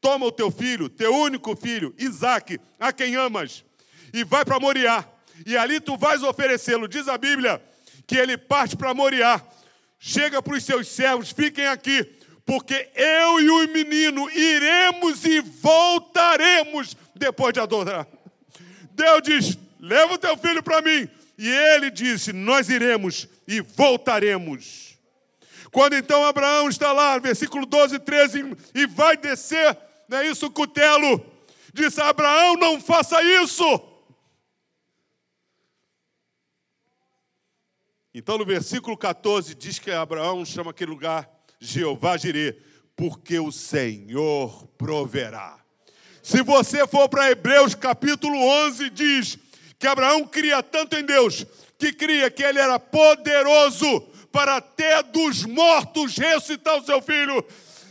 Toma 0.00 0.26
o 0.26 0.32
teu 0.32 0.50
filho, 0.50 0.88
teu 0.88 1.14
único 1.14 1.54
filho, 1.54 1.94
Isaque, 1.98 2.58
a 2.78 2.92
quem 2.92 3.14
amas, 3.14 3.64
e 4.12 4.24
vai 4.24 4.44
para 4.44 4.58
Moriá 4.58 5.08
e 5.46 5.56
ali 5.56 5.80
tu 5.80 5.96
vais 5.96 6.22
oferecê-lo. 6.22 6.88
Diz 6.88 7.08
a 7.08 7.18
Bíblia 7.18 7.62
que 8.06 8.16
ele 8.16 8.36
parte 8.36 8.76
para 8.76 8.94
Moriá, 8.94 9.40
chega 9.98 10.42
para 10.42 10.54
os 10.54 10.64
seus 10.64 10.88
servos, 10.88 11.30
fiquem 11.30 11.66
aqui, 11.66 12.04
porque 12.44 12.90
eu 12.94 13.40
e 13.40 13.50
o 13.50 13.72
menino 13.72 14.28
iremos 14.30 15.24
e 15.24 15.40
voltaremos 15.40 16.96
depois 17.14 17.52
de 17.52 17.60
adorar. 17.60 18.06
Deus 18.94 19.22
diz: 19.22 19.58
leva 19.80 20.14
o 20.14 20.18
teu 20.18 20.36
filho 20.36 20.62
para 20.62 20.80
mim. 20.80 21.08
E 21.36 21.48
ele 21.48 21.90
disse: 21.90 22.32
Nós 22.32 22.68
iremos 22.68 23.28
e 23.48 23.60
voltaremos. 23.60 24.96
Quando 25.70 25.94
então 25.94 26.24
Abraão 26.24 26.68
está 26.68 26.92
lá, 26.92 27.18
versículo 27.18 27.64
12 27.64 27.96
e 27.96 27.98
13, 27.98 28.56
e 28.74 28.86
vai 28.86 29.16
descer, 29.16 29.76
não 30.06 30.18
é 30.18 30.26
isso, 30.28 30.46
o 30.46 30.50
cutelo, 30.50 31.24
disse: 31.72 32.00
Abraão, 32.00 32.54
não 32.54 32.80
faça 32.80 33.22
isso. 33.42 33.64
Então, 38.14 38.36
no 38.36 38.44
versículo 38.44 38.96
14, 38.96 39.54
diz 39.54 39.78
que 39.78 39.90
Abraão 39.90 40.44
chama 40.44 40.70
aquele 40.70 40.90
lugar 40.90 41.28
Jeová 41.58 42.18
Jirê, 42.18 42.58
porque 42.94 43.38
o 43.38 43.50
Senhor 43.50 44.66
proverá. 44.76 45.61
Se 46.22 46.40
você 46.42 46.86
for 46.86 47.08
para 47.08 47.30
Hebreus 47.30 47.74
capítulo 47.74 48.38
11, 48.38 48.90
diz 48.90 49.38
que 49.78 49.86
Abraão 49.88 50.24
cria 50.24 50.62
tanto 50.62 50.96
em 50.96 51.04
Deus, 51.04 51.44
que 51.76 51.92
cria 51.92 52.30
que 52.30 52.44
ele 52.44 52.60
era 52.60 52.78
poderoso 52.78 54.00
para 54.30 54.56
até 54.56 55.02
dos 55.02 55.44
mortos 55.44 56.16
ressuscitar 56.16 56.76
o 56.78 56.84
seu 56.84 57.02
filho. 57.02 57.44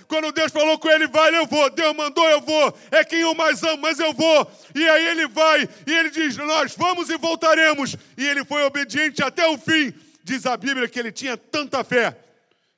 Quando 0.07 0.31
Deus 0.31 0.51
falou 0.51 0.79
com 0.79 0.89
ele, 0.89 1.07
vai, 1.07 1.35
eu 1.37 1.45
vou. 1.45 1.69
Deus 1.69 1.95
mandou, 1.95 2.27
eu 2.29 2.41
vou. 2.41 2.77
É 2.89 3.03
quem 3.03 3.19
eu 3.19 3.35
mais 3.35 3.63
amo, 3.63 3.81
mas 3.81 3.99
eu 3.99 4.13
vou. 4.13 4.51
E 4.75 4.87
aí 4.87 5.07
ele 5.07 5.27
vai, 5.27 5.67
e 5.85 5.93
ele 5.93 6.09
diz: 6.09 6.35
Nós 6.37 6.73
vamos 6.75 7.09
e 7.09 7.17
voltaremos. 7.17 7.95
E 8.17 8.27
ele 8.27 8.43
foi 8.43 8.63
obediente 8.63 9.21
até 9.21 9.47
o 9.47 9.57
fim. 9.57 9.93
Diz 10.23 10.45
a 10.45 10.55
Bíblia 10.55 10.87
que 10.87 10.99
ele 10.99 11.11
tinha 11.11 11.35
tanta 11.37 11.83
fé 11.83 12.17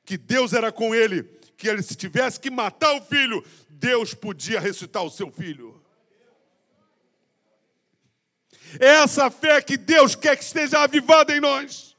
que 0.05 0.17
Deus 0.17 0.53
era 0.53 0.71
com 0.71 0.93
ele, 0.93 1.23
que 1.57 1.67
ele, 1.67 1.81
se 1.81 1.95
tivesse 1.95 2.39
que 2.39 2.51
matar 2.51 2.93
o 2.95 3.01
filho, 3.01 3.43
Deus 3.83 4.13
podia 4.13 4.61
ressuscitar 4.61 5.03
o 5.03 5.09
seu 5.09 5.29
filho. 5.29 5.83
É 8.79 9.03
essa 9.03 9.29
fé 9.29 9.61
que 9.61 9.75
Deus 9.75 10.15
quer 10.15 10.37
que 10.37 10.43
esteja 10.45 10.79
avivada 10.79 11.35
em 11.35 11.41
nós. 11.41 11.97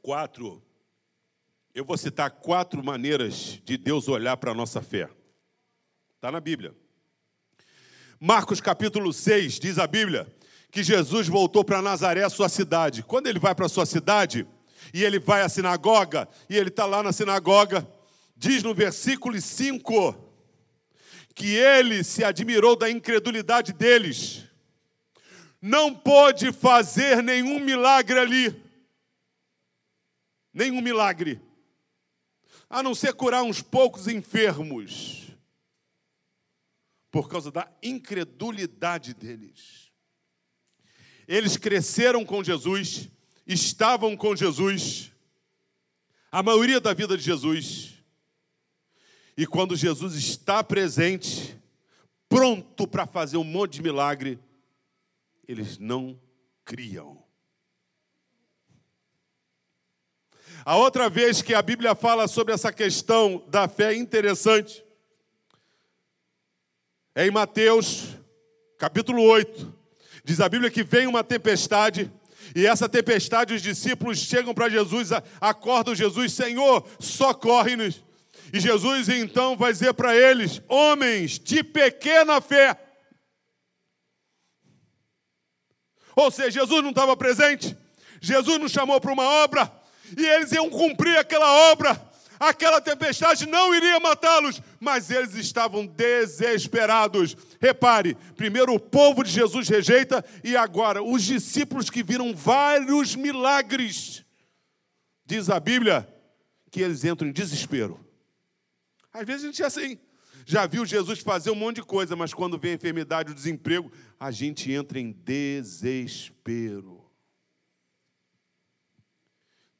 Quatro. 0.00 0.62
Eu 1.74 1.84
vou 1.84 1.98
citar 1.98 2.30
quatro 2.30 2.82
maneiras 2.82 3.60
de 3.64 3.76
Deus 3.76 4.08
olhar 4.08 4.38
para 4.38 4.52
a 4.52 4.54
nossa 4.54 4.80
fé. 4.80 5.10
Está 6.14 6.32
na 6.32 6.40
Bíblia. 6.40 6.74
Marcos 8.18 8.62
capítulo 8.62 9.12
6, 9.12 9.60
diz 9.60 9.78
a 9.78 9.86
Bíblia, 9.86 10.26
que 10.70 10.82
Jesus 10.82 11.28
voltou 11.28 11.62
para 11.62 11.82
Nazaré, 11.82 12.26
sua 12.30 12.48
cidade. 12.48 13.02
Quando 13.02 13.26
ele 13.26 13.38
vai 13.38 13.54
para 13.54 13.68
sua 13.68 13.84
cidade, 13.84 14.46
e 14.92 15.04
ele 15.04 15.18
vai 15.18 15.42
à 15.42 15.48
sinagoga, 15.48 16.28
e 16.48 16.56
ele 16.56 16.68
está 16.68 16.84
lá 16.84 17.02
na 17.02 17.12
sinagoga, 17.12 17.86
diz 18.36 18.62
no 18.62 18.74
versículo 18.74 19.40
5 19.40 20.24
que 21.34 21.56
ele 21.56 22.04
se 22.04 22.22
admirou 22.22 22.76
da 22.76 22.88
incredulidade 22.88 23.72
deles. 23.72 24.44
Não 25.60 25.94
pôde 25.94 26.52
fazer 26.52 27.22
nenhum 27.22 27.58
milagre 27.58 28.18
ali. 28.18 28.62
Nenhum 30.52 30.80
milagre. 30.80 31.40
A 32.70 32.82
não 32.82 32.94
ser 32.94 33.14
curar 33.14 33.42
uns 33.42 33.60
poucos 33.60 34.06
enfermos 34.06 35.24
por 37.10 37.28
causa 37.28 37.50
da 37.50 37.68
incredulidade 37.82 39.14
deles. 39.14 39.90
Eles 41.26 41.56
cresceram 41.56 42.24
com 42.24 42.44
Jesus, 42.44 43.08
estavam 43.46 44.16
com 44.16 44.34
Jesus, 44.34 45.12
a 46.30 46.42
maioria 46.42 46.80
da 46.80 46.94
vida 46.94 47.16
de 47.16 47.22
Jesus. 47.22 47.94
E 49.36 49.46
quando 49.46 49.76
Jesus 49.76 50.14
está 50.14 50.62
presente, 50.62 51.56
pronto 52.28 52.86
para 52.86 53.06
fazer 53.06 53.36
um 53.36 53.44
monte 53.44 53.74
de 53.74 53.82
milagre, 53.82 54.38
eles 55.46 55.78
não 55.78 56.18
criam. 56.64 57.22
A 60.64 60.76
outra 60.76 61.10
vez 61.10 61.42
que 61.42 61.52
a 61.52 61.60
Bíblia 61.60 61.94
fala 61.94 62.26
sobre 62.26 62.54
essa 62.54 62.72
questão 62.72 63.44
da 63.48 63.68
fé 63.68 63.94
interessante. 63.94 64.82
É 67.14 67.26
em 67.26 67.30
Mateus, 67.30 68.16
capítulo 68.78 69.22
8. 69.22 69.74
Diz 70.24 70.40
a 70.40 70.48
Bíblia 70.48 70.70
que 70.70 70.82
vem 70.82 71.06
uma 71.06 71.22
tempestade, 71.22 72.10
e 72.54 72.66
essa 72.66 72.88
tempestade, 72.88 73.54
os 73.54 73.62
discípulos 73.62 74.18
chegam 74.18 74.54
para 74.54 74.68
Jesus, 74.68 75.10
acordam 75.40 75.94
Jesus, 75.94 76.32
Senhor, 76.32 76.86
socorre-nos. 76.98 78.02
E 78.52 78.60
Jesus 78.60 79.08
então 79.08 79.56
vai 79.56 79.72
dizer 79.72 79.94
para 79.94 80.16
eles: 80.16 80.60
homens 80.68 81.38
de 81.38 81.62
pequena 81.62 82.40
fé. 82.40 82.78
Ou 86.16 86.30
seja, 86.30 86.50
Jesus 86.50 86.82
não 86.82 86.90
estava 86.90 87.16
presente, 87.16 87.76
Jesus 88.20 88.60
nos 88.60 88.72
chamou 88.72 89.00
para 89.00 89.12
uma 89.12 89.24
obra, 89.44 89.70
e 90.16 90.24
eles 90.24 90.52
iam 90.52 90.70
cumprir 90.70 91.16
aquela 91.18 91.70
obra, 91.72 92.00
aquela 92.38 92.80
tempestade 92.80 93.46
não 93.46 93.74
iria 93.74 94.00
matá-los, 94.00 94.60
mas 94.80 95.10
eles 95.10 95.34
estavam 95.34 95.86
desesperados. 95.86 97.36
Repare, 97.60 98.16
primeiro 98.36 98.74
o 98.74 98.80
povo 98.80 99.22
de 99.22 99.30
Jesus 99.30 99.68
rejeita, 99.68 100.24
e 100.42 100.56
agora 100.56 101.02
os 101.02 101.22
discípulos 101.22 101.90
que 101.90 102.02
viram 102.02 102.34
vários 102.34 103.14
milagres, 103.14 104.24
diz 105.24 105.48
a 105.50 105.58
Bíblia, 105.58 106.08
que 106.70 106.80
eles 106.80 107.04
entram 107.04 107.28
em 107.28 107.32
desespero. 107.32 108.04
Às 109.12 109.24
vezes 109.24 109.44
a 109.44 109.46
gente 109.46 109.62
é 109.62 109.66
assim. 109.66 109.98
Já 110.46 110.66
viu 110.66 110.84
Jesus 110.84 111.20
fazer 111.20 111.50
um 111.50 111.54
monte 111.54 111.76
de 111.76 111.82
coisa, 111.82 112.14
mas 112.14 112.34
quando 112.34 112.58
vem 112.58 112.72
a 112.72 112.74
enfermidade, 112.74 113.32
o 113.32 113.34
desemprego, 113.34 113.90
a 114.20 114.30
gente 114.30 114.70
entra 114.70 115.00
em 115.00 115.12
desespero. 115.12 117.02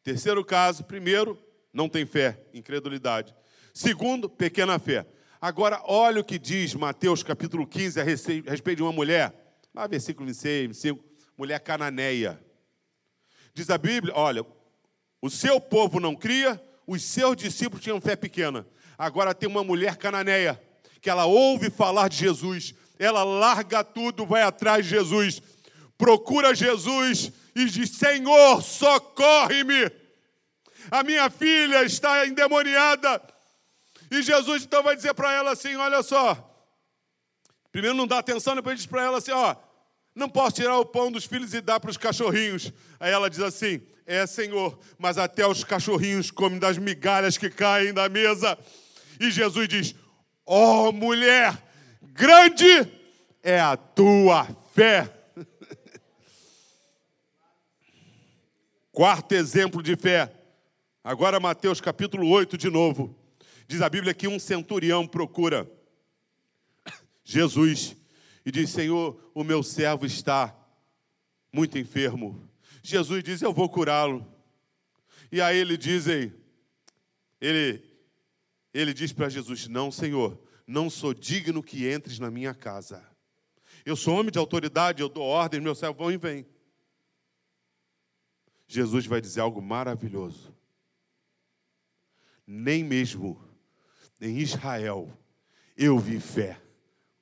Terceiro 0.02 0.44
caso, 0.44 0.84
primeiro, 0.84 1.38
não 1.75 1.88
tem 1.88 2.07
fé, 2.07 2.40
incredulidade. 2.54 3.35
Segundo, 3.75 4.28
pequena 4.28 4.78
fé. 4.78 5.04
Agora, 5.40 5.83
olha 5.85 6.21
o 6.21 6.25
que 6.25 6.38
diz 6.38 6.73
Mateus 6.75 7.23
capítulo 7.23 7.66
15 7.66 8.00
a 8.00 8.04
respeito 8.04 8.76
de 8.76 8.83
uma 8.83 8.93
mulher, 8.93 9.59
lá 9.75 9.87
versículo 9.87 10.26
26, 10.26 10.69
25, 10.69 11.04
mulher 11.37 11.59
cananeia. 11.59 12.40
Diz 13.52 13.69
a 13.69 13.76
Bíblia, 13.76 14.14
olha, 14.16 14.47
o 15.21 15.28
seu 15.28 15.61
povo 15.61 15.99
não 15.99 16.14
cria, 16.14 16.62
os 16.87 17.02
seus 17.02 17.37
discípulos 17.37 17.83
tinham 17.83 18.00
fé 18.00 18.14
pequena. 18.14 18.66
Agora 18.97 19.35
tem 19.35 19.49
uma 19.49 19.64
mulher 19.64 19.97
cananeia, 19.97 20.61
que 21.00 21.11
ela 21.11 21.26
ouve 21.26 21.69
falar 21.69 22.09
de 22.09 22.16
Jesus, 22.16 22.73
ela 22.99 23.25
larga 23.25 23.83
tudo, 23.83 24.25
vai 24.25 24.43
atrás 24.43 24.85
de 24.85 24.90
Jesus, 24.90 25.43
procura 25.99 26.54
Jesus 26.54 27.33
e 27.54 27.64
diz: 27.66 27.90
Senhor, 27.90 28.62
socorre-me, 28.62 29.90
a 30.91 31.03
minha 31.03 31.29
filha 31.31 31.85
está 31.85 32.26
endemoniada. 32.26 33.21
E 34.11 34.23
Jesus 34.23 34.64
então 34.64 34.83
vai 34.83 34.95
dizer 34.97 35.14
para 35.14 35.33
ela 35.33 35.53
assim: 35.53 35.75
Olha 35.76 36.03
só, 36.03 36.67
primeiro 37.73 37.97
não 37.97 38.07
dá 38.07 38.19
atenção, 38.19 38.55
depois 38.55 38.79
diz 38.79 38.87
para 38.87 39.03
ela 39.03 39.19
assim: 39.19 39.33
Ó, 39.33 39.57
não 40.14 40.29
posso 40.29 40.57
tirar 40.57 40.79
o 40.79 40.87
pão 40.87 41.11
dos 41.11 41.25
filhos 41.25 41.53
e 41.55 41.61
dar 41.61 41.81
para 41.81 41.91
os 41.91 41.97
cachorrinhos. 41.97 42.73
Aí 43.00 43.12
ela 43.12 43.29
diz 43.29 43.41
assim: 43.41 43.83
É, 44.07 44.26
Senhor, 44.26 44.79
mas 44.99 45.19
até 45.19 45.47
os 45.47 45.64
cachorrinhos 45.64 46.31
comem 46.31 46.59
das 46.59 46.79
migalhas 46.79 47.37
que 47.37 47.50
caem 47.50 47.93
da 47.93 48.09
mesa. 48.09 48.57
E 49.19 49.31
Jesus 49.31 49.69
diz: 49.69 49.95
Ó 50.47 50.88
oh, 50.88 50.93
mulher, 50.93 51.57
grande 52.03 52.67
é 53.43 53.61
a 53.61 53.76
tua 53.76 54.47
fé. 54.75 55.11
Quarto 58.93 59.33
exemplo 59.33 59.83
de 59.83 59.97
fé. 59.97 60.34
Agora, 61.06 61.38
Mateus 61.38 61.82
capítulo 61.82 62.26
8, 62.30 62.56
de 62.56 62.70
novo. 62.70 63.14
Diz 63.68 63.82
a 63.82 63.90
Bíblia 63.90 64.14
que 64.14 64.26
um 64.26 64.38
centurião 64.38 65.06
procura 65.06 65.70
Jesus 67.23 67.94
e 68.42 68.50
diz: 68.50 68.70
Senhor, 68.70 69.30
o 69.34 69.44
meu 69.44 69.62
servo 69.62 70.06
está 70.06 70.56
muito 71.52 71.76
enfermo. 71.76 72.49
Jesus 72.82 73.23
diz: 73.23 73.42
Eu 73.42 73.52
vou 73.52 73.68
curá-lo. 73.68 74.26
E 75.30 75.42
aí 75.42 75.58
ele 75.58 75.76
diz, 75.76 76.06
ele 77.38 77.84
ele 78.73 78.94
diz 78.94 79.12
para 79.12 79.28
Jesus: 79.28 79.68
Não, 79.68 79.92
Senhor, 79.92 80.40
não 80.66 80.88
sou 80.88 81.12
digno 81.12 81.62
que 81.62 81.92
entres 81.92 82.18
na 82.18 82.30
minha 82.30 82.54
casa. 82.54 83.06
Eu 83.84 83.94
sou 83.94 84.14
homem 84.14 84.32
de 84.32 84.38
autoridade, 84.38 85.02
eu 85.02 85.11
dou 85.11 85.25
ordem, 85.25 85.61
meu 85.61 85.75
servo 85.75 85.99
vão 85.99 86.11
e 86.11 86.16
vem. 86.16 86.46
Jesus 88.66 89.05
vai 89.05 89.20
dizer 89.20 89.40
algo 89.40 89.61
maravilhoso. 89.61 90.63
Nem 92.46 92.85
mesmo 92.85 93.42
em 94.20 94.38
Israel 94.38 95.11
eu 95.76 95.98
vi 95.98 96.20
fé 96.20 96.61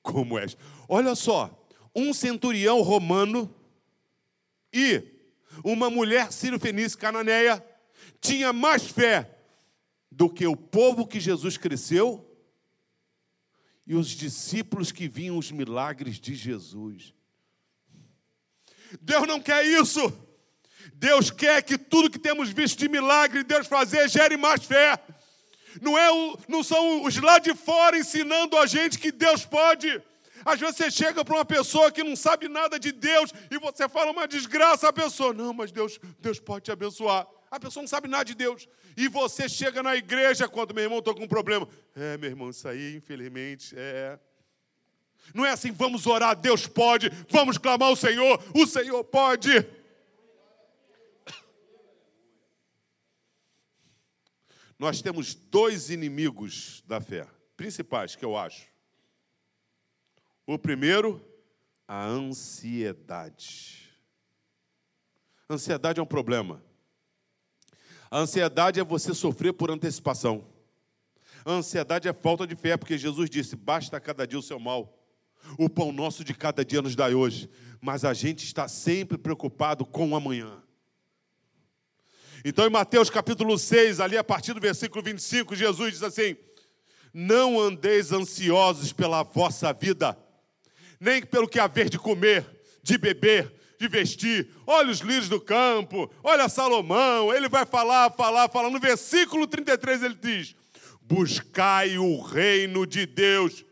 como 0.02 0.38
és. 0.38 0.56
Olha 0.88 1.14
só, 1.14 1.66
um 1.94 2.12
centurião 2.12 2.82
romano 2.82 3.52
e 4.72 5.02
uma 5.64 5.90
mulher 5.90 6.32
sírio-fenícia 6.32 6.98
cananeia 6.98 7.64
tinha 8.20 8.52
mais 8.52 8.86
fé 8.86 9.38
do 10.10 10.28
que 10.28 10.46
o 10.46 10.56
povo 10.56 11.06
que 11.06 11.20
Jesus 11.20 11.56
cresceu 11.56 12.28
e 13.86 13.94
os 13.94 14.08
discípulos 14.08 14.92
que 14.92 15.08
vinham 15.08 15.38
os 15.38 15.50
milagres 15.50 16.16
de 16.20 16.34
Jesus. 16.34 17.14
Deus 19.00 19.26
não 19.26 19.40
quer 19.40 19.64
isso. 19.64 20.00
Deus 20.94 21.30
quer 21.30 21.62
que 21.62 21.78
tudo 21.78 22.10
que 22.10 22.18
temos 22.18 22.50
visto 22.50 22.78
de 22.78 22.88
milagre 22.88 23.42
Deus 23.42 23.66
fazer 23.66 24.08
gere 24.08 24.36
mais 24.36 24.64
fé. 24.64 24.98
Não, 25.80 25.96
é 25.96 26.10
o, 26.12 26.38
não 26.48 26.62
são 26.62 27.04
os 27.04 27.16
lá 27.16 27.38
de 27.38 27.54
fora 27.54 27.98
ensinando 27.98 28.56
a 28.56 28.66
gente 28.66 28.98
que 28.98 29.10
Deus 29.10 29.44
pode. 29.44 30.02
Às 30.44 30.58
vezes 30.58 30.76
você 30.76 30.90
chega 30.90 31.24
para 31.24 31.34
uma 31.34 31.44
pessoa 31.44 31.90
que 31.90 32.02
não 32.02 32.16
sabe 32.16 32.48
nada 32.48 32.78
de 32.78 32.92
Deus 32.92 33.32
e 33.50 33.58
você 33.58 33.88
fala 33.88 34.10
uma 34.10 34.26
desgraça 34.26 34.88
à 34.88 34.92
pessoa. 34.92 35.32
Não, 35.32 35.52
mas 35.52 35.70
Deus, 35.70 35.98
Deus 36.20 36.38
pode 36.38 36.64
te 36.64 36.72
abençoar. 36.72 37.26
A 37.50 37.60
pessoa 37.60 37.82
não 37.82 37.88
sabe 37.88 38.08
nada 38.08 38.24
de 38.24 38.34
Deus. 38.34 38.68
E 38.96 39.08
você 39.08 39.48
chega 39.48 39.82
na 39.82 39.94
igreja 39.96 40.48
quando 40.48 40.74
meu 40.74 40.84
irmão 40.84 40.98
estou 40.98 41.14
com 41.14 41.24
um 41.24 41.28
problema. 41.28 41.68
É, 41.94 42.16
meu 42.16 42.30
irmão, 42.30 42.50
isso 42.50 42.66
aí, 42.66 42.96
infelizmente, 42.96 43.74
é. 43.76 44.18
Não 45.32 45.46
é 45.46 45.50
assim, 45.50 45.70
vamos 45.70 46.06
orar, 46.06 46.34
Deus 46.36 46.66
pode, 46.66 47.10
vamos 47.28 47.56
clamar 47.56 47.88
ao 47.88 47.96
Senhor, 47.96 48.42
o 48.54 48.66
Senhor 48.66 49.02
pode. 49.04 49.50
Nós 54.82 55.00
temos 55.00 55.32
dois 55.32 55.90
inimigos 55.90 56.82
da 56.88 57.00
fé, 57.00 57.24
principais, 57.56 58.16
que 58.16 58.24
eu 58.24 58.36
acho. 58.36 58.66
O 60.44 60.58
primeiro, 60.58 61.24
a 61.86 62.04
ansiedade. 62.04 63.88
Ansiedade 65.48 66.00
é 66.00 66.02
um 66.02 66.06
problema. 66.06 66.60
A 68.10 68.18
ansiedade 68.18 68.80
é 68.80 68.84
você 68.84 69.14
sofrer 69.14 69.52
por 69.52 69.70
antecipação. 69.70 70.44
A 71.44 71.52
ansiedade 71.52 72.08
é 72.08 72.12
falta 72.12 72.44
de 72.44 72.56
fé, 72.56 72.76
porque 72.76 72.98
Jesus 72.98 73.30
disse: 73.30 73.54
basta 73.54 74.00
cada 74.00 74.26
dia 74.26 74.40
o 74.40 74.42
seu 74.42 74.58
mal. 74.58 74.98
O 75.56 75.70
pão 75.70 75.92
nosso 75.92 76.24
de 76.24 76.34
cada 76.34 76.64
dia 76.64 76.82
nos 76.82 76.96
dai 76.96 77.14
hoje. 77.14 77.48
Mas 77.80 78.04
a 78.04 78.12
gente 78.12 78.44
está 78.44 78.66
sempre 78.66 79.16
preocupado 79.16 79.86
com 79.86 80.10
o 80.10 80.16
amanhã. 80.16 80.60
Então, 82.44 82.66
em 82.66 82.70
Mateus 82.70 83.08
capítulo 83.08 83.56
6, 83.56 84.00
ali 84.00 84.16
a 84.16 84.24
partir 84.24 84.52
do 84.52 84.60
versículo 84.60 85.02
25, 85.02 85.54
Jesus 85.54 85.92
diz 85.92 86.02
assim: 86.02 86.36
Não 87.14 87.60
andeis 87.60 88.10
ansiosos 88.10 88.92
pela 88.92 89.22
vossa 89.22 89.72
vida, 89.72 90.18
nem 90.98 91.22
pelo 91.24 91.48
que 91.48 91.60
haver 91.60 91.88
de 91.88 91.98
comer, 91.98 92.44
de 92.82 92.98
beber, 92.98 93.52
de 93.78 93.86
vestir. 93.86 94.48
Olha 94.66 94.90
os 94.90 94.98
lírios 94.98 95.28
do 95.28 95.40
campo, 95.40 96.12
olha 96.22 96.48
Salomão. 96.48 97.32
Ele 97.32 97.48
vai 97.48 97.64
falar, 97.64 98.10
falar, 98.10 98.48
falar. 98.48 98.70
No 98.70 98.80
versículo 98.80 99.46
33 99.46 100.02
ele 100.02 100.18
diz: 100.20 100.56
Buscai 101.02 101.96
o 101.96 102.20
reino 102.20 102.84
de 102.84 103.06
Deus 103.06 103.64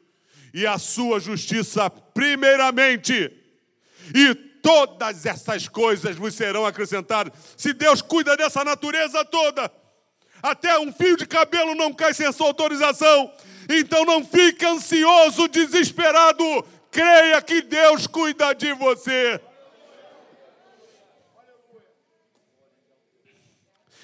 e 0.55 0.65
a 0.65 0.79
sua 0.79 1.19
justiça 1.19 1.91
primeiramente, 1.91 3.33
e 4.15 4.50
todas 4.63 5.27
essas 5.27 5.69
coisas 5.69 6.17
vos 6.17 6.35
serão 6.35 6.67
acrescentadas. 6.67 7.33
Se 7.57 7.73
Deus 7.73 8.01
cuida 8.03 8.37
dessa 8.37 8.65
natureza 8.65 9.25
toda, 9.25 9.71
até 10.43 10.79
um 10.79 10.93
fio 10.93 11.17
de 11.17 11.27
cabelo 11.27 11.75
não 11.75 11.93
cai 11.93 12.15
sem 12.15 12.31
sua 12.33 12.47
autorização. 12.47 13.33
Então 13.69 14.05
não 14.05 14.25
fique 14.25 14.65
ansioso, 14.65 15.49
desesperado. 15.49 16.45
Creia 16.91 17.41
que 17.43 17.63
Deus 17.63 18.07
cuida 18.07 18.53
de 18.55 18.73
você. 18.73 19.41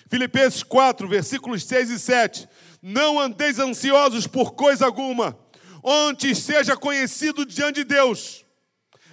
Filipenses 0.09 0.63
4, 0.63 1.09
versículos 1.09 1.65
6 1.65 1.91
e 1.91 1.99
7. 1.99 2.49
Não 2.81 3.19
andeis 3.19 3.59
ansiosos 3.59 4.27
por 4.27 4.55
coisa 4.55 4.87
alguma, 4.87 5.37
antes 5.85 6.39
seja 6.39 6.77
conhecido 6.77 7.45
diante 7.45 7.77
de 7.77 7.85
Deus 7.85 8.46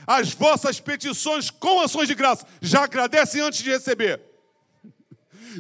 as 0.06 0.34
vossas 0.34 0.80
petições 0.80 1.50
com 1.50 1.82
ações 1.82 2.08
de 2.08 2.16
graça. 2.16 2.46
Já 2.62 2.84
agradecem 2.84 3.42
antes 3.42 3.62
de 3.62 3.70
receber. 3.70 4.22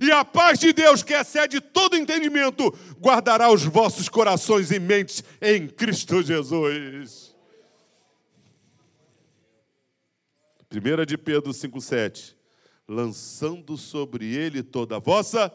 E 0.02 0.12
a 0.12 0.26
paz 0.26 0.58
de 0.58 0.74
Deus, 0.74 1.04
que 1.04 1.14
excede 1.14 1.62
todo 1.62 1.96
entendimento, 1.96 2.76
guardará 3.00 3.52
os 3.52 3.64
vossos 3.64 4.10
corações 4.10 4.72
e 4.72 4.80
mentes 4.80 5.24
em 5.42 5.68
Cristo 5.68 6.24
Jesus. 6.24 7.36
1 10.72 11.06
de 11.06 11.18
Pedro 11.18 11.52
5,7 11.52 12.36
lançando 12.88 13.78
sobre 13.78 14.36
ele 14.36 14.62
toda 14.62 14.98
a 14.98 15.00
vossa, 15.00 15.52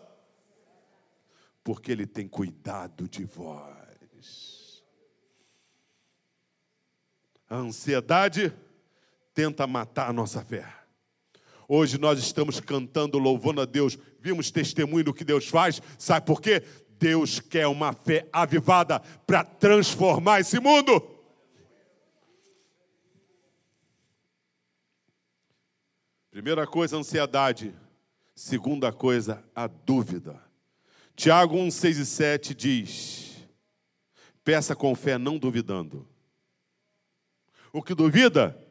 porque 1.62 1.92
Ele 1.92 2.06
tem 2.06 2.26
cuidado 2.26 3.08
de 3.08 3.24
vós. 3.24 4.82
A 7.48 7.56
ansiedade 7.56 8.54
tenta 9.38 9.68
matar 9.68 10.10
a 10.10 10.12
nossa 10.12 10.44
fé. 10.44 10.66
Hoje 11.68 11.96
nós 11.96 12.18
estamos 12.18 12.58
cantando, 12.58 13.20
louvando 13.20 13.60
a 13.60 13.64
Deus, 13.64 13.96
vimos 14.18 14.50
testemunho 14.50 15.04
do 15.04 15.14
que 15.14 15.22
Deus 15.22 15.46
faz, 15.46 15.80
sabe 15.96 16.26
por 16.26 16.40
quê? 16.40 16.64
Deus 16.98 17.38
quer 17.38 17.68
uma 17.68 17.92
fé 17.92 18.28
avivada 18.32 18.98
para 18.98 19.44
transformar 19.44 20.40
esse 20.40 20.58
mundo. 20.58 21.00
Primeira 26.32 26.66
coisa, 26.66 26.96
ansiedade. 26.96 27.72
Segunda 28.34 28.92
coisa, 28.92 29.44
a 29.54 29.68
dúvida. 29.68 30.42
Tiago 31.14 31.56
1, 31.56 31.70
6 31.70 31.98
e 31.98 32.06
7 32.06 32.54
diz: 32.56 33.36
Peça 34.42 34.74
com 34.74 34.96
fé, 34.96 35.16
não 35.16 35.38
duvidando. 35.38 36.08
O 37.72 37.80
que 37.80 37.94
duvida 37.94 38.66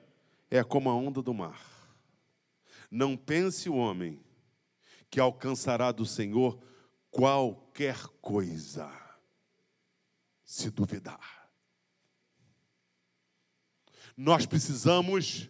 é 0.49 0.63
como 0.63 0.89
a 0.89 0.95
onda 0.95 1.21
do 1.21 1.33
mar. 1.33 1.61
Não 2.89 3.17
pense 3.17 3.69
o 3.69 3.75
homem 3.75 4.19
que 5.09 5.19
alcançará 5.19 5.91
do 5.91 6.05
Senhor 6.05 6.59
qualquer 7.11 7.97
coisa, 8.21 8.91
se 10.43 10.69
duvidar. 10.69 11.49
Nós 14.15 14.45
precisamos 14.45 15.49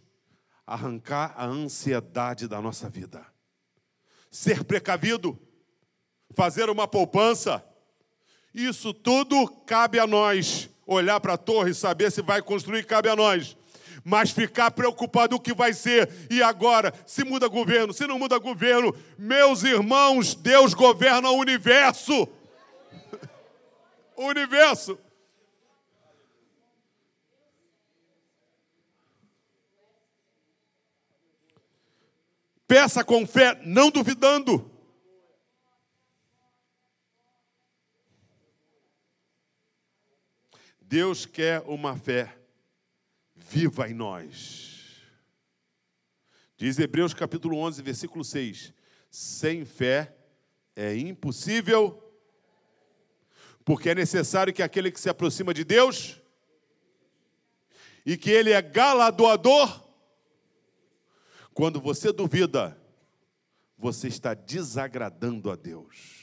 arrancar 0.65 1.33
a 1.37 1.45
ansiedade 1.45 2.47
da 2.47 2.61
nossa 2.61 2.89
vida, 2.89 3.25
ser 4.29 4.63
precavido, 4.63 5.39
fazer 6.31 6.69
uma 6.69 6.87
poupança. 6.87 7.63
Isso 8.53 8.93
tudo 8.93 9.47
cabe 9.65 9.99
a 9.99 10.07
nós. 10.07 10.69
Olhar 10.85 11.19
para 11.19 11.33
a 11.33 11.37
torre 11.37 11.71
e 11.71 11.75
saber 11.75 12.09
se 12.11 12.21
vai 12.21 12.41
construir, 12.41 12.85
cabe 12.85 13.09
a 13.09 13.15
nós 13.15 13.57
mas 14.07 14.31
ficar 14.31 14.71
preocupado 14.71 15.35
o 15.35 15.39
que 15.39 15.53
vai 15.53 15.73
ser. 15.73 16.09
E 16.31 16.41
agora, 16.41 16.93
se 17.05 17.25
muda 17.25 17.49
governo, 17.49 17.91
se 17.91 18.07
não 18.07 18.17
muda 18.17 18.37
governo, 18.39 18.95
meus 19.17 19.63
irmãos, 19.63 20.33
Deus 20.33 20.73
governa 20.73 21.29
o 21.29 21.37
universo. 21.37 22.25
o 24.15 24.23
universo. 24.27 24.97
Peça 32.65 33.03
com 33.03 33.27
fé, 33.27 33.59
não 33.65 33.91
duvidando. 33.91 34.71
Deus 40.79 41.25
quer 41.25 41.61
uma 41.65 41.97
fé 41.97 42.36
viva 43.49 43.89
em 43.89 43.93
nós. 43.93 45.01
Diz 46.57 46.77
Hebreus 46.77 47.13
capítulo 47.13 47.57
11, 47.57 47.81
versículo 47.81 48.23
6: 48.23 48.73
Sem 49.09 49.63
fé 49.63 50.15
é 50.75 50.95
impossível, 50.95 52.03
porque 53.63 53.89
é 53.89 53.95
necessário 53.95 54.53
que 54.53 54.63
aquele 54.63 54.91
que 54.91 54.99
se 54.99 55.09
aproxima 55.09 55.53
de 55.53 55.63
Deus 55.63 56.19
e 58.05 58.17
que 58.17 58.29
ele 58.29 58.51
é 58.51 58.61
galardoador, 58.61 59.85
quando 61.53 61.81
você 61.81 62.11
duvida, 62.11 62.79
você 63.77 64.07
está 64.07 64.33
desagradando 64.33 65.51
a 65.51 65.55
Deus. 65.55 66.17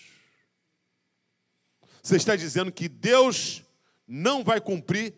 Você 2.03 2.17
está 2.17 2.37
dizendo 2.37 2.71
que 2.73 2.89
Deus 2.89 3.63
não 4.07 4.45
vai 4.45 4.61
cumprir 4.61 5.15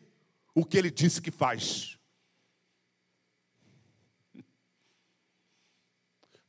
o 0.54 0.64
que 0.64 0.78
ele 0.78 0.90
disse 0.90 1.20
que 1.20 1.30
faz. 1.30 1.95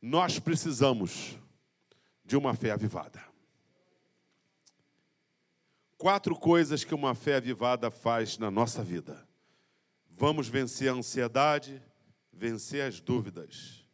Nós 0.08 0.40
precisamos 0.40 1.38
de 2.24 2.38
uma 2.38 2.56
fé 2.56 2.72
avivada. 2.72 3.22
Quatro 5.98 6.34
coisas 6.34 6.86
que 6.86 6.96
uma 6.96 7.14
fé 7.14 7.36
avivada 7.36 7.92
faz 7.92 8.38
na 8.38 8.50
nossa 8.50 8.82
vida. 8.82 9.28
Vamos 10.10 10.48
vencer 10.48 10.88
a 10.88 10.94
ansiedade, 10.94 11.84
vencer 12.32 12.88
as 12.88 13.02
dúvidas. 13.02 13.86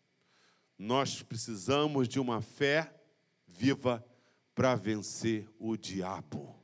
Nós 0.78 1.23
precisamos 1.23 2.08
de 2.08 2.19
uma 2.19 2.43
fé 2.43 2.93
viva 3.47 4.06
para 4.54 4.76
vencer 4.76 5.49
o 5.58 5.76
diabo. 5.76 6.56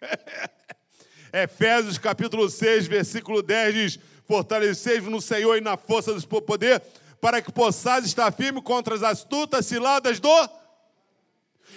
Efésios 1.34 1.98
capítulo 1.98 2.48
6, 2.48 2.86
versículo 2.86 3.42
10 3.42 3.74
diz: 3.74 3.98
Fortalecei-vos 4.24 5.10
no 5.10 5.20
Senhor 5.20 5.56
e 5.56 5.60
na 5.60 5.76
força 5.76 6.14
do 6.14 6.20
seu 6.20 6.40
poder, 6.40 6.80
para 7.20 7.42
que 7.42 7.52
possais 7.52 8.04
estar 8.04 8.32
firme 8.32 8.62
contra 8.62 8.94
as 8.94 9.02
astutas 9.02 9.66
ciladas 9.66 10.18
do. 10.18 10.28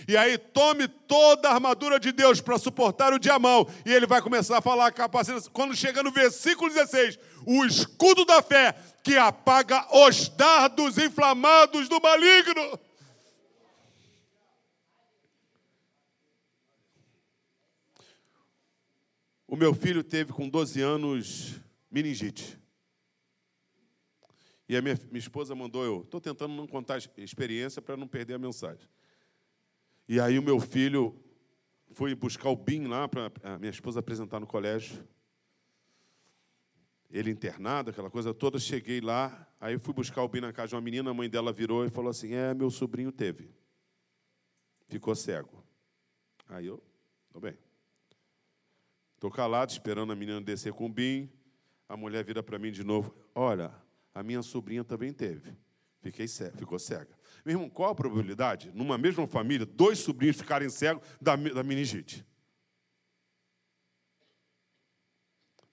E 0.08 0.18
aí, 0.18 0.38
tome 0.38 0.88
toda 0.88 1.50
a 1.50 1.54
armadura 1.54 2.00
de 2.00 2.12
Deus 2.12 2.42
para 2.42 2.58
suportar 2.58 3.14
o 3.14 3.20
diamão. 3.20 3.68
E 3.86 3.94
ele 3.94 4.08
vai 4.08 4.22
começar 4.22 4.58
a 4.58 4.62
falar 4.62 4.92
capacidade. 4.92 5.50
Quando 5.52 5.76
chega 5.76 6.02
no 6.02 6.12
versículo 6.12 6.70
16, 6.74 7.20
o 7.46 7.66
escudo 7.66 8.26
da 8.26 8.42
fé 8.42 8.76
que 9.04 9.18
apaga 9.18 9.86
os 10.08 10.30
dardos 10.30 10.98
inflamados 10.98 11.88
do 11.88 12.02
maligno. 12.02 12.80
O 19.48 19.56
meu 19.56 19.76
filho 19.76 20.04
teve 20.04 20.34
com 20.34 20.50
12 20.50 20.82
anos 20.82 21.54
meningite. 21.92 22.63
E 24.68 24.78
a 24.78 24.82
minha, 24.82 24.98
minha 25.10 25.20
esposa 25.20 25.54
mandou 25.54 25.84
eu. 25.84 26.02
Estou 26.02 26.22
tentando 26.22 26.54
não 26.54 26.66
contar 26.66 26.96
a 26.96 27.22
experiência 27.22 27.82
para 27.82 27.98
não 27.98 28.08
perder 28.08 28.36
a 28.36 28.40
mensagem. 28.40 28.88
E 30.08 30.20
aí 30.20 30.38
o 30.38 30.44
meu 30.44 30.60
filho 30.60 31.20
foi 31.94 32.16
buscar 32.16 32.50
o 32.50 32.56
BIM 32.56 32.88
lá 32.88 33.08
para 33.08 33.32
a 33.44 33.58
minha 33.58 33.70
esposa 33.70 34.00
apresentar 34.00 34.40
no 34.40 34.48
colégio. 34.48 35.08
Ele 37.10 37.30
internado, 37.30 37.92
aquela 37.92 38.10
coisa 38.10 38.34
toda. 38.34 38.58
Cheguei 38.58 39.00
lá, 39.00 39.48
aí 39.60 39.78
fui 39.78 39.94
buscar 39.94 40.24
o 40.24 40.28
BIM 40.28 40.42
na 40.42 40.52
casa 40.52 40.70
de 40.70 40.76
uma 40.76 40.82
menina. 40.82 41.12
A 41.12 41.14
mãe 41.14 41.30
dela 41.30 41.54
virou 41.54 41.86
e 41.86 41.90
falou 41.90 42.10
assim: 42.10 42.34
É, 42.34 42.54
meu 42.54 42.72
sobrinho 42.72 43.12
teve. 43.12 43.52
Ficou 44.88 45.16
cego. 45.16 45.64
Aí 46.48 46.66
eu, 46.66 46.82
estou 47.28 47.42
bem. 47.42 47.58
Estou 49.16 49.32
calado, 49.32 49.72
esperando 49.72 50.12
a 50.12 50.16
menina 50.16 50.42
descer 50.42 50.74
com 50.74 50.86
o 50.86 50.90
BIM. 50.90 51.30
A 51.88 51.96
mulher 51.96 52.24
vira 52.26 52.42
para 52.42 52.58
mim 52.58 52.72
de 52.72 52.84
novo: 52.84 53.16
Olha, 53.36 53.74
a 54.14 54.22
minha 54.22 54.42
sobrinha 54.42 54.84
também 54.84 55.12
teve. 55.12 55.56
Fiquei 56.02 56.28
cega, 56.28 56.58
ficou 56.58 56.78
cega. 56.78 57.18
Meu 57.46 57.56
irmão, 57.56 57.70
qual 57.70 57.92
a 57.92 57.96
probabilidade, 57.96 58.72
numa 58.74 58.98
mesma 58.98 59.26
família, 59.26 59.66
dois 59.66 60.00
sobrinhos 60.00 60.38
ficarem 60.38 60.70
cegos 60.70 61.06
da, 61.20 61.36
da 61.36 61.64
meningite? 61.64 62.26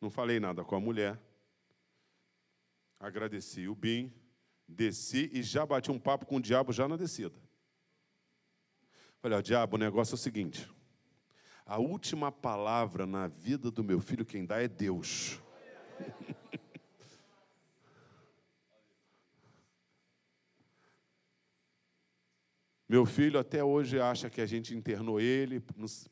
Não 0.01 0.09
falei 0.09 0.41
nada 0.41 0.65
com 0.65 0.75
a 0.75 0.81
mulher. 0.81 1.21
Agradeci 2.99 3.69
o 3.69 3.75
BIM, 3.75 4.13
desci 4.67 5.31
e 5.33 5.43
já 5.43 5.67
bati 5.67 5.91
um 5.91 5.99
papo 5.99 6.25
com 6.25 6.37
o 6.37 6.41
diabo 6.41 6.73
já 6.73 6.87
na 6.87 6.97
descida. 6.97 7.39
Falei, 9.21 9.37
ó, 9.37 9.41
diabo, 9.41 9.77
o 9.77 9.79
negócio 9.79 10.15
é 10.15 10.17
o 10.17 10.19
seguinte: 10.19 10.71
a 11.67 11.79
última 11.79 12.33
palavra 12.33 13.05
na 13.05 13.27
vida 13.27 13.71
do 13.71 13.85
meu 13.85 14.01
filho, 14.01 14.25
quem 14.25 14.47
dá 14.47 14.63
é 14.63 14.69
Deus. 14.69 15.41
Meu 22.91 23.07
filho 23.07 23.39
até 23.39 23.63
hoje 23.63 24.01
acha 24.01 24.29
que 24.29 24.41
a 24.41 24.47
gente 24.47 24.75
internou 24.75 25.21
ele 25.21 25.63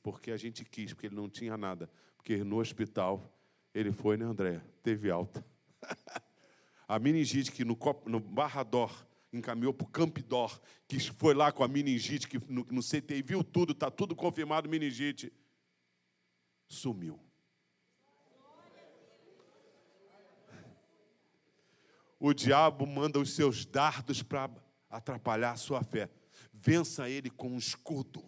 porque 0.01 0.31
a 0.31 0.37
gente 0.37 0.65
quis, 0.65 0.93
porque 0.93 1.09
ele 1.09 1.17
não 1.17 1.29
tinha 1.29 1.57
nada. 1.57 1.91
Porque 2.17 2.45
no 2.45 2.61
hospital 2.61 3.37
ele 3.75 3.91
foi, 3.91 4.17
né, 4.17 4.25
André? 4.25 4.61
Teve 4.81 5.11
alta. 5.11 5.45
a 6.87 6.97
meningite 7.01 7.51
que 7.51 7.65
no, 7.65 7.77
no 8.07 8.21
Barrador 8.21 8.95
encaminhou 9.33 9.75
para 9.75 9.87
o 9.87 9.91
Campidor, 9.91 10.61
que 10.87 11.01
foi 11.01 11.35
lá 11.35 11.51
com 11.51 11.65
a 11.65 11.69
meningite, 11.69 12.29
que 12.29 12.39
no, 12.49 12.65
no 12.71 12.81
CTI 12.81 13.23
viu 13.23 13.43
tudo, 13.43 13.73
está 13.73 13.91
tudo 13.91 14.15
confirmado, 14.15 14.69
meningite, 14.69 15.33
sumiu. 16.69 17.19
O 22.21 22.33
diabo 22.33 22.87
manda 22.87 23.19
os 23.19 23.35
seus 23.35 23.67
dardos 23.67 24.23
para 24.23 24.49
atrapalhar 24.89 25.51
a 25.51 25.57
sua 25.57 25.83
fé 25.83 26.09
vença 26.61 27.09
ele 27.09 27.31
com 27.31 27.49
um 27.49 27.59
escudo. 27.59 28.23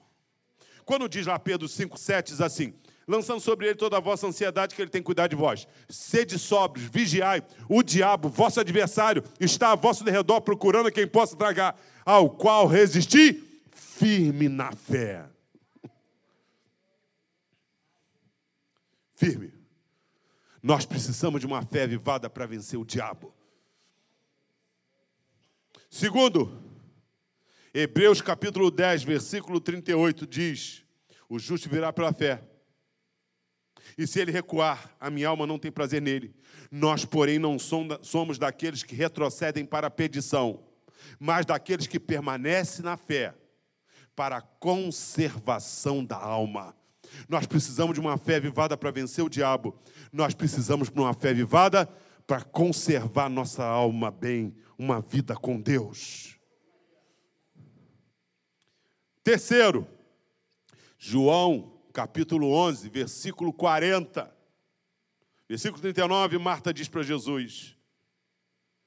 Quando 0.85 1.09
diz 1.09 1.27
lá 1.27 1.39
Pedro 1.39 1.69
5,7, 1.69 2.23
diz 2.25 2.41
assim: 2.41 2.75
lançando 3.11 3.41
sobre 3.41 3.67
ele 3.67 3.75
toda 3.75 3.97
a 3.97 4.01
vossa 4.01 4.27
ansiedade, 4.27 4.75
que 4.75 4.81
ele 4.81 4.91
tem 4.91 5.03
cuidar 5.03 5.27
de 5.27 5.35
vós. 5.35 5.67
Sede 5.89 6.39
sóbrios, 6.39 6.89
vigiai, 6.89 7.43
o 7.69 7.83
diabo, 7.83 8.29
vosso 8.29 8.61
adversário, 8.61 9.25
está 9.41 9.73
a 9.73 9.75
vosso 9.75 10.05
derredor 10.05 10.41
procurando 10.41 10.93
quem 10.93 11.07
possa 11.09 11.37
tragar, 11.37 11.77
ao 12.05 12.31
qual 12.31 12.67
resisti 12.67 13.43
firme 13.73 14.49
na 14.49 14.73
fé. 14.73 15.29
Firme. 19.15 19.53
Nós 20.63 20.87
precisamos 20.87 21.41
de 21.41 21.47
uma 21.47 21.63
fé 21.63 21.83
avivada 21.83 22.31
para 22.31 22.47
vencer 22.47 22.79
o 22.79 22.85
diabo. 22.85 23.35
Segundo, 25.91 26.70
Hebreus 27.73 28.21
capítulo 28.21 28.69
10, 28.69 29.05
versículo 29.05 29.61
38 29.61 30.27
diz: 30.27 30.83
O 31.29 31.39
justo 31.39 31.69
virá 31.69 31.93
pela 31.93 32.13
fé. 32.13 32.43
E 33.97 34.09
se 34.09 34.19
ele 34.19 34.33
recuar, 34.33 34.93
a 34.99 35.09
minha 35.09 35.29
alma 35.29 35.47
não 35.47 35.57
tem 35.57 35.71
prazer 35.71 36.03
nele. 36.03 36.35
Nós, 36.69 37.05
porém, 37.05 37.39
não 37.39 37.59
somos 37.61 38.39
daqueles 38.39 38.83
que 38.83 38.97
retrocedem 38.97 39.65
para 39.65 39.87
a 39.87 39.91
perdição, 39.91 40.65
mas 41.19 41.47
daqueles 41.47 41.87
que 41.87 42.01
permanecem 42.01 42.85
na 42.85 42.97
fé 42.97 43.35
para 44.17 44.39
a 44.39 44.43
conservação 44.43 46.05
da 46.05 46.17
alma. 46.17 46.75
Nós 47.29 47.47
precisamos 47.47 47.95
de 47.95 48.01
uma 48.01 48.19
fé 48.19 48.41
vivada 48.41 48.77
para 48.77 48.91
vencer 48.91 49.25
o 49.25 49.31
diabo. 49.31 49.81
Nós 50.13 50.35
precisamos 50.35 50.91
de 50.91 50.99
uma 50.99 51.15
fé 51.15 51.33
vivada 51.33 51.89
para 52.27 52.43
conservar 52.43 53.29
nossa 53.29 53.65
alma 53.65 54.11
bem, 54.11 54.57
uma 54.77 55.01
vida 55.01 55.37
com 55.37 55.61
Deus. 55.61 56.40
Terceiro, 59.23 59.87
João 60.99 61.79
capítulo 61.93 62.53
11, 62.53 62.89
versículo 62.89 63.53
40. 63.53 64.35
Versículo 65.49 65.81
39, 65.83 66.39
Marta 66.39 66.73
diz 66.73 66.89
para 66.89 67.03
Jesus: 67.03 67.77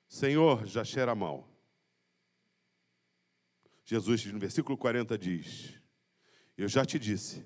Senhor, 0.08 0.66
já 0.66 0.84
cheira 0.84 1.14
mal. 1.14 1.48
Jesus, 3.86 4.26
no 4.26 4.40
versículo 4.40 4.78
40, 4.78 5.18
diz: 5.18 5.74
Eu 6.58 6.68
já 6.68 6.86
te 6.86 6.98
disse, 6.98 7.46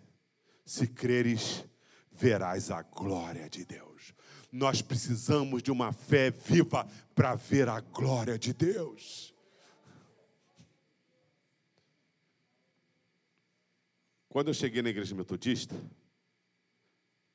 se 0.65 0.88
creres, 0.88 1.65
verás 2.12 2.71
a 2.71 2.84
glória 2.84 3.50
de 3.50 3.65
Deus. 3.65 4.13
Nós 4.52 4.82
precisamos 4.82 5.62
de 5.62 5.71
uma 5.71 5.91
fé 5.91 6.32
viva 6.32 6.88
para 7.13 7.36
ver 7.36 7.67
a 7.67 7.82
glória 7.82 8.38
de 8.38 8.54
Deus. 8.54 9.34
Quando 14.38 14.50
eu 14.50 14.54
cheguei 14.54 14.84
na 14.84 14.89
igreja 14.89 15.15
metodista, 15.15 15.76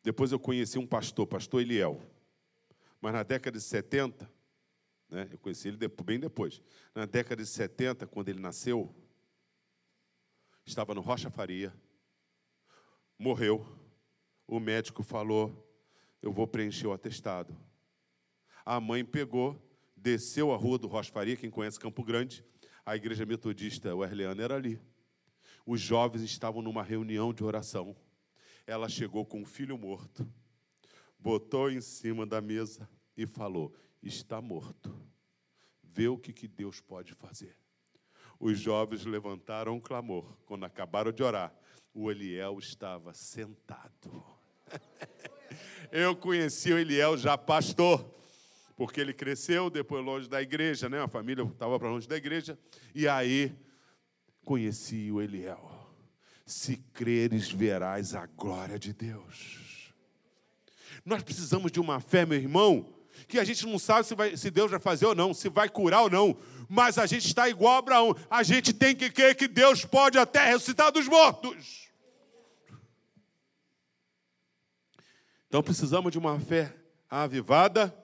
depois 0.04 0.30
eu 0.30 0.38
conheci 0.38 0.78
um 0.78 0.86
pastor, 0.86 1.26
pastor 1.26 1.60
Eliel. 1.60 2.00
Mas 3.00 3.12
na 3.12 3.24
década 3.24 3.58
de 3.58 3.64
70, 3.64 4.30
né, 5.10 5.28
eu 5.32 5.36
conheci 5.36 5.66
ele 5.66 5.76
bem 6.04 6.20
depois. 6.20 6.62
Na 6.94 7.04
década 7.04 7.42
de 7.42 7.48
70, 7.48 8.06
quando 8.06 8.28
ele 8.28 8.38
nasceu, 8.38 8.94
estava 10.64 10.94
no 10.94 11.00
Rocha 11.00 11.28
Faria, 11.28 11.74
morreu. 13.18 13.66
O 14.46 14.60
médico 14.60 15.02
falou: 15.02 15.76
Eu 16.22 16.32
vou 16.32 16.46
preencher 16.46 16.86
o 16.86 16.92
atestado. 16.92 17.52
A 18.64 18.78
mãe 18.78 19.04
pegou, 19.04 19.60
desceu 19.96 20.52
a 20.52 20.56
rua 20.56 20.78
do 20.78 20.86
Rocha 20.86 21.10
Faria, 21.10 21.34
quem 21.34 21.50
conhece 21.50 21.80
Campo 21.80 22.04
Grande, 22.04 22.44
a 22.86 22.94
igreja 22.94 23.26
metodista 23.26 23.92
Werleana 23.92 24.40
era 24.40 24.54
ali. 24.54 24.80
Os 25.66 25.80
jovens 25.80 26.22
estavam 26.22 26.62
numa 26.62 26.82
reunião 26.82 27.32
de 27.32 27.44
oração. 27.44 27.96
Ela 28.66 28.88
chegou 28.88 29.24
com 29.24 29.42
o 29.42 29.46
filho 29.46 29.78
morto, 29.78 30.26
botou 31.18 31.70
em 31.70 31.80
cima 31.80 32.26
da 32.26 32.40
mesa 32.40 32.88
e 33.16 33.26
falou: 33.26 33.74
Está 34.02 34.40
morto. 34.40 34.94
Vê 35.82 36.08
o 36.08 36.18
que, 36.18 36.32
que 36.32 36.48
Deus 36.48 36.80
pode 36.80 37.12
fazer. 37.14 37.56
Os 38.40 38.58
jovens 38.58 39.04
levantaram 39.04 39.76
um 39.76 39.80
clamor. 39.80 40.36
Quando 40.46 40.64
acabaram 40.64 41.12
de 41.12 41.22
orar, 41.22 41.54
o 41.94 42.10
Eliel 42.10 42.58
estava 42.58 43.14
sentado. 43.14 44.24
Eu 45.92 46.16
conheci 46.16 46.72
o 46.72 46.78
Eliel 46.78 47.18
já 47.18 47.36
pastor, 47.36 48.02
porque 48.74 48.98
ele 48.98 49.12
cresceu 49.12 49.68
depois 49.68 50.02
longe 50.02 50.26
da 50.26 50.40
igreja, 50.40 50.88
né? 50.88 51.02
A 51.02 51.06
família 51.06 51.44
estava 51.44 51.78
para 51.78 51.90
longe 51.90 52.08
da 52.08 52.16
igreja. 52.16 52.58
E 52.94 53.06
aí 53.06 53.54
conheci 54.44 55.10
o 55.10 55.20
Eliel. 55.20 55.70
Se 56.46 56.76
creres, 56.92 57.50
verás 57.50 58.14
a 58.14 58.26
glória 58.26 58.78
de 58.78 58.92
Deus. 58.92 59.92
Nós 61.04 61.22
precisamos 61.22 61.72
de 61.72 61.80
uma 61.80 62.00
fé, 62.00 62.26
meu 62.26 62.38
irmão, 62.38 62.94
que 63.26 63.38
a 63.38 63.44
gente 63.44 63.66
não 63.66 63.78
sabe 63.78 64.06
se, 64.06 64.14
vai, 64.14 64.36
se 64.36 64.50
Deus 64.50 64.70
vai 64.70 64.80
fazer 64.80 65.06
ou 65.06 65.14
não, 65.14 65.32
se 65.32 65.48
vai 65.48 65.68
curar 65.68 66.02
ou 66.02 66.10
não, 66.10 66.36
mas 66.68 66.98
a 66.98 67.06
gente 67.06 67.26
está 67.26 67.48
igual 67.48 67.74
a 67.74 67.78
Abraão. 67.78 68.16
A 68.30 68.42
gente 68.42 68.72
tem 68.72 68.94
que 68.94 69.10
crer 69.10 69.34
que 69.34 69.48
Deus 69.48 69.84
pode 69.84 70.18
até 70.18 70.46
ressuscitar 70.46 70.92
dos 70.92 71.06
mortos. 71.08 71.90
Então 75.46 75.62
precisamos 75.62 76.10
de 76.10 76.18
uma 76.18 76.40
fé 76.40 76.74
avivada. 77.10 77.94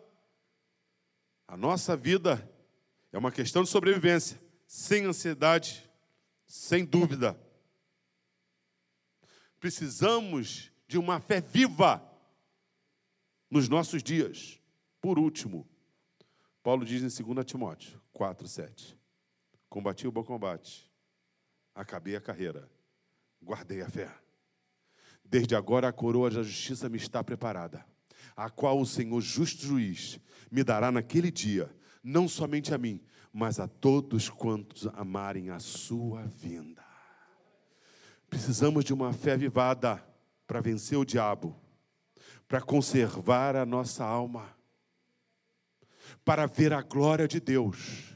A 1.47 1.57
nossa 1.57 1.97
vida 1.97 2.47
é 3.11 3.17
uma 3.17 3.33
questão 3.33 3.63
de 3.63 3.71
sobrevivência, 3.71 4.39
sem 4.67 5.07
ansiedade, 5.07 5.88
sem 6.49 6.85
dúvida. 6.85 7.39
Precisamos 9.61 10.73
de 10.89 10.97
uma 10.99 11.21
fé 11.21 11.41
viva 11.41 12.03
nos 13.51 13.69
nossos 13.69 14.03
dias. 14.03 14.59
Por 15.01 15.19
último, 15.19 15.69
Paulo 16.63 16.85
diz 16.85 17.03
em 17.03 17.25
2 17.35 17.45
Timóteo 17.45 18.01
4, 18.13 18.49
7. 18.49 18.99
Combati 19.69 20.09
o 20.09 20.13
bom 20.13 20.25
combate, 20.25 20.91
acabei 21.75 22.17
a 22.17 22.21
carreira, 22.21 22.69
guardei 23.43 23.83
a 23.83 23.89
fé. 23.89 24.11
Desde 25.23 25.55
agora 25.55 25.89
a 25.89 25.93
coroa 25.93 26.31
da 26.31 26.43
justiça 26.43 26.89
me 26.89 26.97
está 26.97 27.23
preparada, 27.23 27.85
a 28.35 28.49
qual 28.49 28.81
o 28.81 28.87
Senhor, 28.87 29.21
justo 29.21 29.67
juiz, 29.67 30.19
me 30.51 30.65
dará 30.65 30.91
naquele 30.91 31.31
dia, 31.31 31.71
não 32.03 32.27
somente 32.27 32.73
a 32.73 32.79
mim, 32.79 33.05
mas 33.39 33.61
a 33.61 33.69
todos 33.69 34.29
quantos 34.29 34.89
amarem 34.95 35.51
a 35.51 35.61
sua 35.61 36.25
vinda. 36.25 36.85
Precisamos 38.29 38.85
de 38.85 38.93
uma 38.93 39.13
fé 39.13 39.37
vivada 39.37 40.05
para 40.45 40.61
vencer 40.61 40.99
o 40.99 41.05
diabo, 41.05 41.57
para 42.49 42.61
conservar 42.61 43.55
a 43.55 43.65
nossa 43.65 44.05
alma, 44.05 44.53
para 46.25 46.47
ver 46.47 46.73
a 46.73 46.83
glória 46.83 47.29
de 47.29 47.39
Deus 47.39 48.13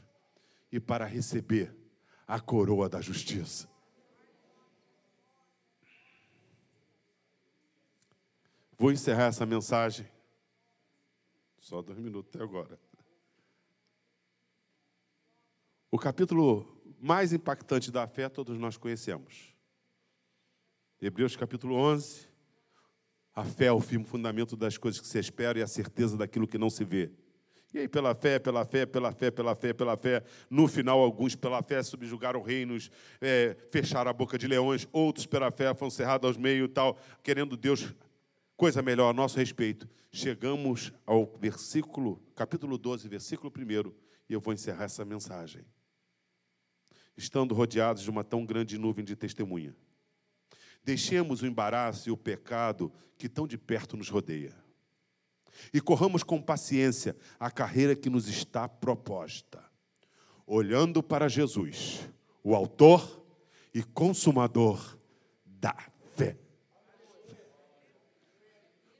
e 0.69 0.77
para 0.77 1.05
receber 1.05 1.73
a 2.27 2.41
coroa 2.41 2.89
da 2.89 2.99
justiça. 2.99 3.69
Vou 8.77 8.91
encerrar 8.91 9.27
essa 9.27 9.45
mensagem. 9.45 10.05
Só 11.59 11.81
dois 11.81 11.97
minutos 11.97 12.35
até 12.35 12.43
agora. 12.43 12.77
O 15.93 15.99
capítulo 15.99 16.65
mais 16.99 17.33
impactante 17.33 17.91
da 17.91 18.07
fé 18.07 18.27
todos 18.27 18.57
nós 18.57 18.77
conhecemos. 18.77 19.53
Hebreus 20.99 21.35
capítulo 21.35 21.75
11. 21.75 22.27
A 23.35 23.43
fé 23.43 23.65
é 23.65 23.71
o 23.71 23.79
firme 23.79 24.03
fundamento 24.03 24.57
das 24.57 24.75
coisas 24.75 24.99
que 24.99 25.05
se 25.05 25.19
esperam 25.19 25.59
e 25.59 25.63
a 25.63 25.67
certeza 25.67 26.17
daquilo 26.17 26.47
que 26.47 26.57
não 26.57 26.71
se 26.71 26.83
vê. 26.83 27.11
E 27.71 27.77
aí, 27.77 27.87
pela 27.87 28.15
fé, 28.15 28.39
pela 28.39 28.65
fé, 28.65 28.87
pela 28.87 29.11
fé, 29.11 29.29
pela 29.29 29.53
fé, 29.53 29.71
pela 29.71 29.95
fé, 29.95 30.23
no 30.49 30.67
final, 30.67 30.99
alguns 30.99 31.35
pela 31.35 31.61
fé 31.61 31.83
subjugaram 31.83 32.41
reinos, 32.41 32.89
é, 33.21 33.55
fecharam 33.69 34.09
a 34.09 34.13
boca 34.13 34.35
de 34.35 34.47
leões, 34.47 34.87
outros 34.91 35.27
pela 35.27 35.51
fé 35.51 35.75
foram 35.75 35.91
cerrados 35.91 36.25
aos 36.27 36.37
meios 36.37 36.71
e 36.71 36.73
tal, 36.73 36.97
querendo 37.21 37.55
Deus 37.55 37.93
coisa 38.57 38.81
melhor 38.81 39.11
a 39.11 39.13
nosso 39.13 39.37
respeito. 39.37 39.87
Chegamos 40.11 40.91
ao 41.05 41.37
versículo, 41.39 42.19
capítulo 42.35 42.79
12, 42.79 43.07
versículo 43.07 43.53
1, 43.55 43.93
e 44.27 44.33
eu 44.33 44.39
vou 44.39 44.55
encerrar 44.55 44.85
essa 44.85 45.05
mensagem. 45.05 45.63
Estando 47.15 47.53
rodeados 47.53 48.03
de 48.03 48.09
uma 48.09 48.23
tão 48.23 48.45
grande 48.45 48.77
nuvem 48.77 49.05
de 49.05 49.15
testemunha, 49.15 49.75
deixemos 50.83 51.41
o 51.41 51.45
embaraço 51.45 52.09
e 52.09 52.11
o 52.11 52.17
pecado 52.17 52.91
que 53.17 53.29
tão 53.29 53.47
de 53.47 53.57
perto 53.57 53.95
nos 53.95 54.09
rodeia 54.09 54.63
e 55.73 55.81
corramos 55.81 56.23
com 56.23 56.41
paciência 56.41 57.15
a 57.39 57.51
carreira 57.51 57.95
que 57.95 58.09
nos 58.09 58.27
está 58.27 58.67
proposta, 58.67 59.63
olhando 60.45 61.01
para 61.01 61.27
Jesus, 61.27 62.09
o 62.43 62.55
Autor 62.55 63.23
e 63.73 63.83
Consumador 63.83 64.97
da 65.45 65.75
fé. 66.15 66.37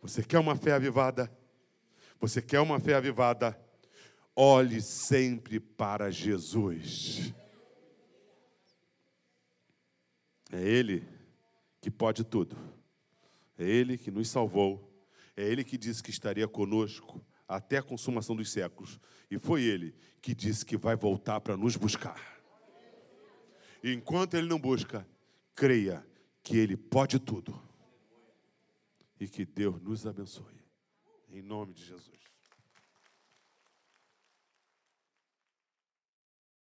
Você 0.02 0.24
quer 0.24 0.40
uma 0.40 0.56
fé 0.56 0.74
avivada? 0.74 1.32
Você 2.20 2.42
quer 2.42 2.60
uma 2.60 2.80
fé 2.80 2.96
avivada? 2.96 3.60
Olhe 4.36 4.82
sempre 4.82 5.60
para 5.60 6.10
Jesus. 6.10 7.34
É 10.54 10.62
Ele 10.62 11.04
que 11.82 11.92
pode 11.92 12.24
tudo. 12.24 12.56
É 13.58 13.64
Ele 13.64 13.98
que 13.98 14.10
nos 14.10 14.30
salvou 14.30 14.94
é 15.36 15.44
Ele 15.44 15.64
que 15.64 15.78
disse 15.78 16.02
que 16.02 16.12
estaria 16.12 16.48
conosco 16.48 17.24
até 17.48 17.78
a 17.78 17.84
consumação 17.84 18.36
dos 18.36 18.52
séculos. 18.52 19.00
E 19.30 19.38
foi 19.40 19.64
Ele 19.64 19.96
que 20.22 20.34
disse 20.34 20.66
que 20.66 20.78
vai 20.78 20.96
voltar 20.96 21.42
para 21.42 21.58
nos 21.58 21.76
buscar. 21.76 22.42
E 23.84 23.92
enquanto 23.92 24.36
Ele 24.36 24.48
não 24.48 24.60
busca, 24.60 25.08
creia 25.56 26.06
que 26.42 26.58
Ele 26.58 26.78
pode 26.78 27.20
tudo. 27.20 27.62
e 29.20 29.28
que 29.28 29.46
Deus 29.46 29.82
nos 29.82 30.06
abençoe. 30.06 30.62
Em 31.30 31.42
nome 31.42 31.74
de 31.74 31.86
Jesus. 31.86 32.23